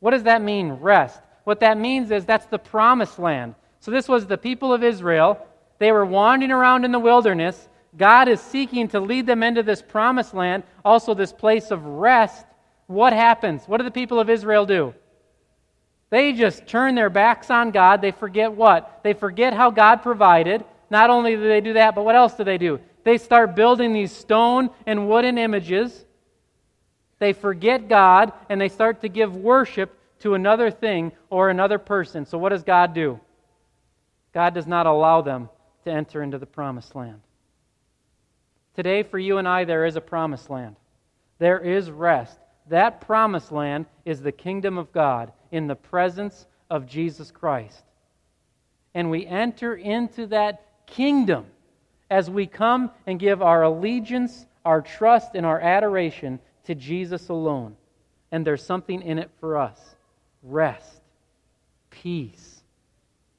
What 0.00 0.10
does 0.12 0.24
that 0.24 0.42
mean, 0.42 0.72
rest? 0.72 1.20
What 1.48 1.60
that 1.60 1.78
means 1.78 2.10
is 2.10 2.26
that's 2.26 2.44
the 2.44 2.58
promised 2.58 3.18
land. 3.18 3.54
So 3.80 3.90
this 3.90 4.06
was 4.06 4.26
the 4.26 4.36
people 4.36 4.70
of 4.70 4.84
Israel 4.84 5.46
they 5.78 5.90
were 5.92 6.04
wandering 6.04 6.50
around 6.50 6.84
in 6.84 6.92
the 6.92 6.98
wilderness. 6.98 7.70
God 7.96 8.28
is 8.28 8.38
seeking 8.38 8.86
to 8.88 9.00
lead 9.00 9.26
them 9.26 9.42
into 9.42 9.62
this 9.62 9.80
promised 9.80 10.34
land, 10.34 10.64
also 10.84 11.14
this 11.14 11.32
place 11.32 11.70
of 11.70 11.82
rest. 11.86 12.44
What 12.86 13.14
happens? 13.14 13.62
What 13.66 13.78
do 13.78 13.84
the 13.84 13.90
people 13.90 14.20
of 14.20 14.28
Israel 14.28 14.66
do? 14.66 14.92
They 16.10 16.34
just 16.34 16.66
turn 16.66 16.94
their 16.94 17.08
backs 17.08 17.48
on 17.48 17.70
God. 17.70 18.02
They 18.02 18.10
forget 18.10 18.52
what? 18.52 19.00
They 19.02 19.14
forget 19.14 19.54
how 19.54 19.70
God 19.70 20.02
provided. 20.02 20.66
Not 20.90 21.08
only 21.08 21.34
do 21.34 21.48
they 21.48 21.62
do 21.62 21.72
that, 21.72 21.94
but 21.94 22.04
what 22.04 22.14
else 22.14 22.34
do 22.34 22.44
they 22.44 22.58
do? 22.58 22.78
They 23.04 23.16
start 23.16 23.56
building 23.56 23.94
these 23.94 24.12
stone 24.12 24.68
and 24.84 25.08
wooden 25.08 25.38
images. 25.38 26.04
They 27.20 27.32
forget 27.32 27.88
God 27.88 28.34
and 28.50 28.60
they 28.60 28.68
start 28.68 29.00
to 29.00 29.08
give 29.08 29.34
worship 29.34 29.97
to 30.20 30.34
another 30.34 30.70
thing 30.70 31.12
or 31.30 31.48
another 31.48 31.78
person. 31.78 32.26
So, 32.26 32.38
what 32.38 32.50
does 32.50 32.62
God 32.62 32.94
do? 32.94 33.20
God 34.32 34.54
does 34.54 34.66
not 34.66 34.86
allow 34.86 35.22
them 35.22 35.48
to 35.84 35.90
enter 35.90 36.22
into 36.22 36.38
the 36.38 36.46
promised 36.46 36.94
land. 36.94 37.20
Today, 38.74 39.02
for 39.02 39.18
you 39.18 39.38
and 39.38 39.48
I, 39.48 39.64
there 39.64 39.86
is 39.86 39.96
a 39.96 40.00
promised 40.00 40.50
land. 40.50 40.76
There 41.38 41.58
is 41.58 41.90
rest. 41.90 42.38
That 42.68 43.00
promised 43.00 43.50
land 43.50 43.86
is 44.04 44.20
the 44.20 44.32
kingdom 44.32 44.78
of 44.78 44.92
God 44.92 45.32
in 45.50 45.66
the 45.66 45.74
presence 45.74 46.46
of 46.70 46.86
Jesus 46.86 47.30
Christ. 47.30 47.82
And 48.94 49.10
we 49.10 49.26
enter 49.26 49.74
into 49.74 50.26
that 50.28 50.64
kingdom 50.86 51.46
as 52.10 52.30
we 52.30 52.46
come 52.46 52.90
and 53.06 53.18
give 53.18 53.42
our 53.42 53.62
allegiance, 53.62 54.46
our 54.64 54.82
trust, 54.82 55.34
and 55.34 55.46
our 55.46 55.60
adoration 55.60 56.38
to 56.64 56.74
Jesus 56.74 57.28
alone. 57.28 57.76
And 58.30 58.46
there's 58.46 58.62
something 58.62 59.02
in 59.02 59.18
it 59.18 59.30
for 59.40 59.56
us 59.56 59.96
rest, 60.42 61.00
peace, 61.90 62.62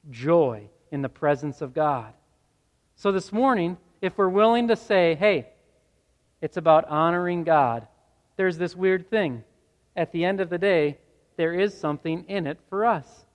joy 0.09 0.69
in 0.91 1.01
the 1.01 1.09
presence 1.09 1.61
of 1.61 1.73
God. 1.73 2.13
So 2.95 3.11
this 3.11 3.31
morning, 3.31 3.77
if 4.01 4.17
we're 4.17 4.29
willing 4.29 4.67
to 4.67 4.75
say, 4.75 5.15
hey, 5.15 5.47
it's 6.41 6.57
about 6.57 6.85
honoring 6.85 7.43
God, 7.43 7.87
there's 8.37 8.57
this 8.57 8.75
weird 8.75 9.09
thing. 9.09 9.43
At 9.95 10.11
the 10.11 10.23
end 10.23 10.39
of 10.39 10.49
the 10.49 10.57
day, 10.57 10.97
there 11.37 11.53
is 11.53 11.77
something 11.77 12.25
in 12.27 12.47
it 12.47 12.59
for 12.69 12.85
us. 12.85 13.25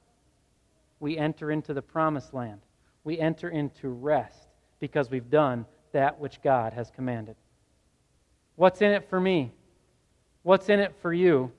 We 1.00 1.18
enter 1.18 1.50
into 1.50 1.74
the 1.74 1.82
promised 1.82 2.32
land, 2.34 2.60
we 3.04 3.18
enter 3.18 3.50
into 3.50 3.88
rest 3.88 4.48
because 4.80 5.10
we've 5.10 5.30
done 5.30 5.66
that 5.92 6.18
which 6.18 6.42
God 6.42 6.72
has 6.72 6.90
commanded. 6.90 7.36
What's 8.56 8.82
in 8.82 8.90
it 8.90 9.08
for 9.08 9.20
me? 9.20 9.52
What's 10.42 10.68
in 10.68 10.80
it 10.80 10.94
for 11.00 11.12
you? 11.12 11.52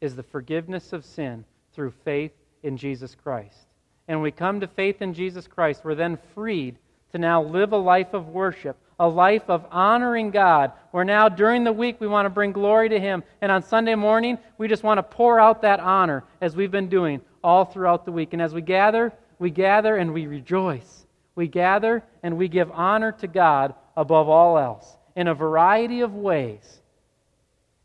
Is 0.00 0.16
the 0.16 0.22
forgiveness 0.22 0.92
of 0.92 1.04
sin 1.04 1.44
through 1.72 1.92
faith 2.04 2.32
in 2.62 2.76
Jesus 2.76 3.14
Christ 3.14 3.66
and 4.08 4.20
we 4.20 4.30
come 4.30 4.60
to 4.60 4.66
faith 4.66 5.00
in 5.00 5.14
Jesus 5.14 5.46
Christ, 5.46 5.82
we're 5.84 5.94
then 5.94 6.18
freed 6.34 6.76
to 7.12 7.18
now 7.18 7.42
live 7.42 7.72
a 7.72 7.76
life 7.76 8.12
of 8.12 8.28
worship, 8.28 8.76
a 9.00 9.08
life 9.08 9.48
of 9.48 9.64
honoring 9.70 10.30
God. 10.30 10.72
Where 10.90 11.04
now 11.04 11.28
during 11.28 11.64
the 11.64 11.72
week 11.72 12.00
we 12.00 12.06
want 12.06 12.26
to 12.26 12.30
bring 12.30 12.52
glory 12.52 12.88
to 12.90 13.00
Him, 13.00 13.22
and 13.40 13.50
on 13.50 13.62
Sunday 13.62 13.94
morning 13.94 14.38
we 14.58 14.68
just 14.68 14.82
want 14.82 14.98
to 14.98 15.02
pour 15.02 15.40
out 15.40 15.62
that 15.62 15.80
honor 15.80 16.24
as 16.40 16.54
we've 16.54 16.70
been 16.70 16.88
doing 16.88 17.20
all 17.42 17.64
throughout 17.64 18.04
the 18.04 18.12
week. 18.12 18.32
And 18.32 18.42
as 18.42 18.52
we 18.52 18.60
gather, 18.60 19.12
we 19.38 19.50
gather 19.50 19.96
and 19.96 20.12
we 20.12 20.26
rejoice. 20.26 21.06
We 21.34 21.48
gather 21.48 22.04
and 22.22 22.36
we 22.36 22.48
give 22.48 22.70
honor 22.72 23.12
to 23.12 23.26
God 23.26 23.74
above 23.96 24.28
all 24.28 24.58
else 24.58 24.96
in 25.16 25.28
a 25.28 25.34
variety 25.34 26.00
of 26.00 26.14
ways, 26.14 26.80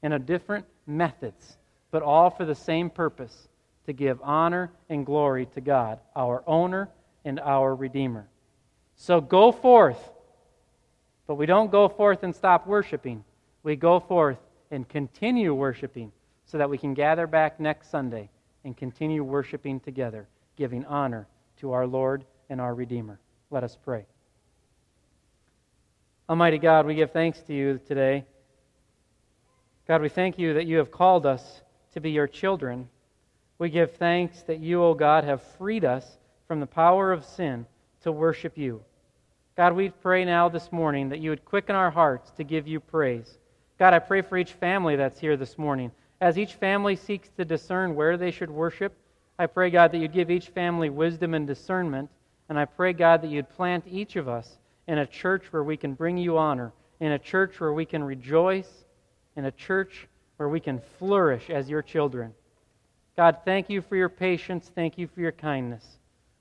in 0.04 0.14
a 0.14 0.20
different 0.20 0.66
methods, 0.86 1.58
but 1.92 2.04
all 2.04 2.30
for 2.30 2.46
the 2.46 2.56
same 2.56 2.90
purpose 2.90 3.48
to 3.86 3.94
give 3.94 4.20
honor 4.22 4.72
and 4.90 5.06
glory 5.06 5.48
to 5.48 5.62
God, 5.62 6.00
our 6.16 6.44
owner 6.46 6.90
and 7.26 7.40
our 7.40 7.74
Redeemer. 7.74 8.28
So 8.96 9.22
go 9.22 9.52
forth, 9.52 10.12
but 11.26 11.36
we 11.36 11.46
don't 11.46 11.72
go 11.72 11.88
forth 11.88 12.24
and 12.24 12.36
stop 12.36 12.68
worshiping. 12.68 13.24
We 13.64 13.76
go 13.76 14.00
forth 14.00 14.38
and 14.72 14.88
continue 14.88 15.54
worshiping 15.54 16.12
so 16.46 16.58
that 16.58 16.70
we 16.70 16.78
can 16.78 16.94
gather 16.94 17.28
back 17.28 17.60
next 17.60 17.90
Sunday 17.90 18.30
and 18.64 18.76
continue 18.76 19.24
worshiping 19.24 19.80
together, 19.80 20.28
giving 20.56 20.86
honor 20.86 21.28
to 21.58 21.72
our 21.72 21.88
Lord 21.88 22.26
and 22.50 22.60
our 22.60 22.74
Redeemer. 22.74 23.20
Let 23.52 23.64
us 23.64 23.78
pray. 23.84 24.06
Almighty 26.30 26.60
God, 26.60 26.86
we 26.86 26.94
give 26.94 27.12
thanks 27.12 27.42
to 27.42 27.54
you 27.54 27.80
today. 27.88 28.26
God, 29.88 30.02
we 30.02 30.10
thank 30.10 30.38
you 30.38 30.54
that 30.54 30.68
you 30.68 30.78
have 30.78 30.92
called 30.92 31.26
us 31.26 31.62
to 31.94 32.00
be 32.00 32.12
your 32.12 32.28
children. 32.28 32.88
We 33.58 33.70
give 33.70 33.94
thanks 33.94 34.42
that 34.44 34.60
you, 34.60 34.84
O 34.84 34.94
God, 34.94 35.24
have 35.24 35.42
freed 35.42 35.86
us 35.86 36.18
from 36.48 36.60
the 36.60 36.66
power 36.66 37.12
of 37.12 37.26
sin 37.26 37.66
to 38.02 38.12
worship 38.12 38.58
you. 38.58 38.82
God, 39.56 39.76
we 39.76 39.90
pray 39.90 40.24
now 40.24 40.48
this 40.50 40.72
morning 40.72 41.10
that 41.10 41.20
you 41.20 41.30
would 41.30 41.44
quicken 41.46 41.76
our 41.76 41.92
hearts 41.92 42.32
to 42.32 42.44
give 42.44 42.68
you 42.68 42.80
praise. 42.80 43.38
God, 43.78 43.94
I 43.94 44.00
pray 44.00 44.22
for 44.22 44.38
each 44.38 44.54
family 44.54 44.96
that's 44.96 45.20
here 45.20 45.38
this 45.38 45.58
morning. 45.58 45.92
As 46.22 46.38
each 46.38 46.56
family 46.56 46.96
seeks 46.96 47.30
to 47.38 47.46
discern 47.46 47.96
where 47.96 48.18
they 48.18 48.32
should 48.32 48.50
worship, 48.50 48.94
I 49.38 49.46
pray, 49.46 49.70
God, 49.70 49.94
that 49.94 50.00
you'd 50.00 50.12
give 50.12 50.30
each 50.30 50.48
family 50.48 50.90
wisdom 50.90 51.34
and 51.34 51.48
discernment. 51.48 52.10
And 52.50 52.60
I 52.60 52.66
pray, 52.66 52.92
God, 52.92 53.22
that 53.22 53.30
you'd 53.30 53.50
plant 53.50 53.86
each 53.88 54.18
of 54.18 54.28
us 54.28 54.58
in 54.88 54.98
a 54.98 55.06
church 55.06 55.54
where 55.54 55.64
we 55.64 55.78
can 55.78 55.94
bring 55.94 56.18
you 56.18 56.38
honor, 56.38 56.74
in 57.00 57.14
a 57.14 57.20
church 57.20 57.60
where 57.62 57.72
we 57.72 57.86
can 57.86 58.04
rejoice, 58.04 58.86
in 59.38 59.46
a 59.46 59.52
church 59.52 60.09
where 60.40 60.48
we 60.48 60.62
can 60.62 60.82
flourish 60.98 61.50
as 61.50 61.70
your 61.70 61.82
children. 61.82 62.34
God, 63.18 63.40
thank 63.44 63.70
you 63.70 63.82
for 63.82 63.98
your 63.98 64.08
patience. 64.08 64.72
Thank 64.74 64.98
you 64.98 65.10
for 65.14 65.20
your 65.20 65.34
kindness. 65.34 65.84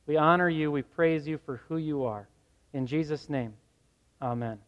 We 0.07 0.17
honor 0.17 0.49
you. 0.49 0.71
We 0.71 0.83
praise 0.83 1.27
you 1.27 1.41
for 1.45 1.57
who 1.69 1.79
you 1.79 2.05
are. 2.05 2.29
In 2.73 2.87
Jesus' 2.87 3.29
name, 3.29 3.55
amen. 4.23 4.68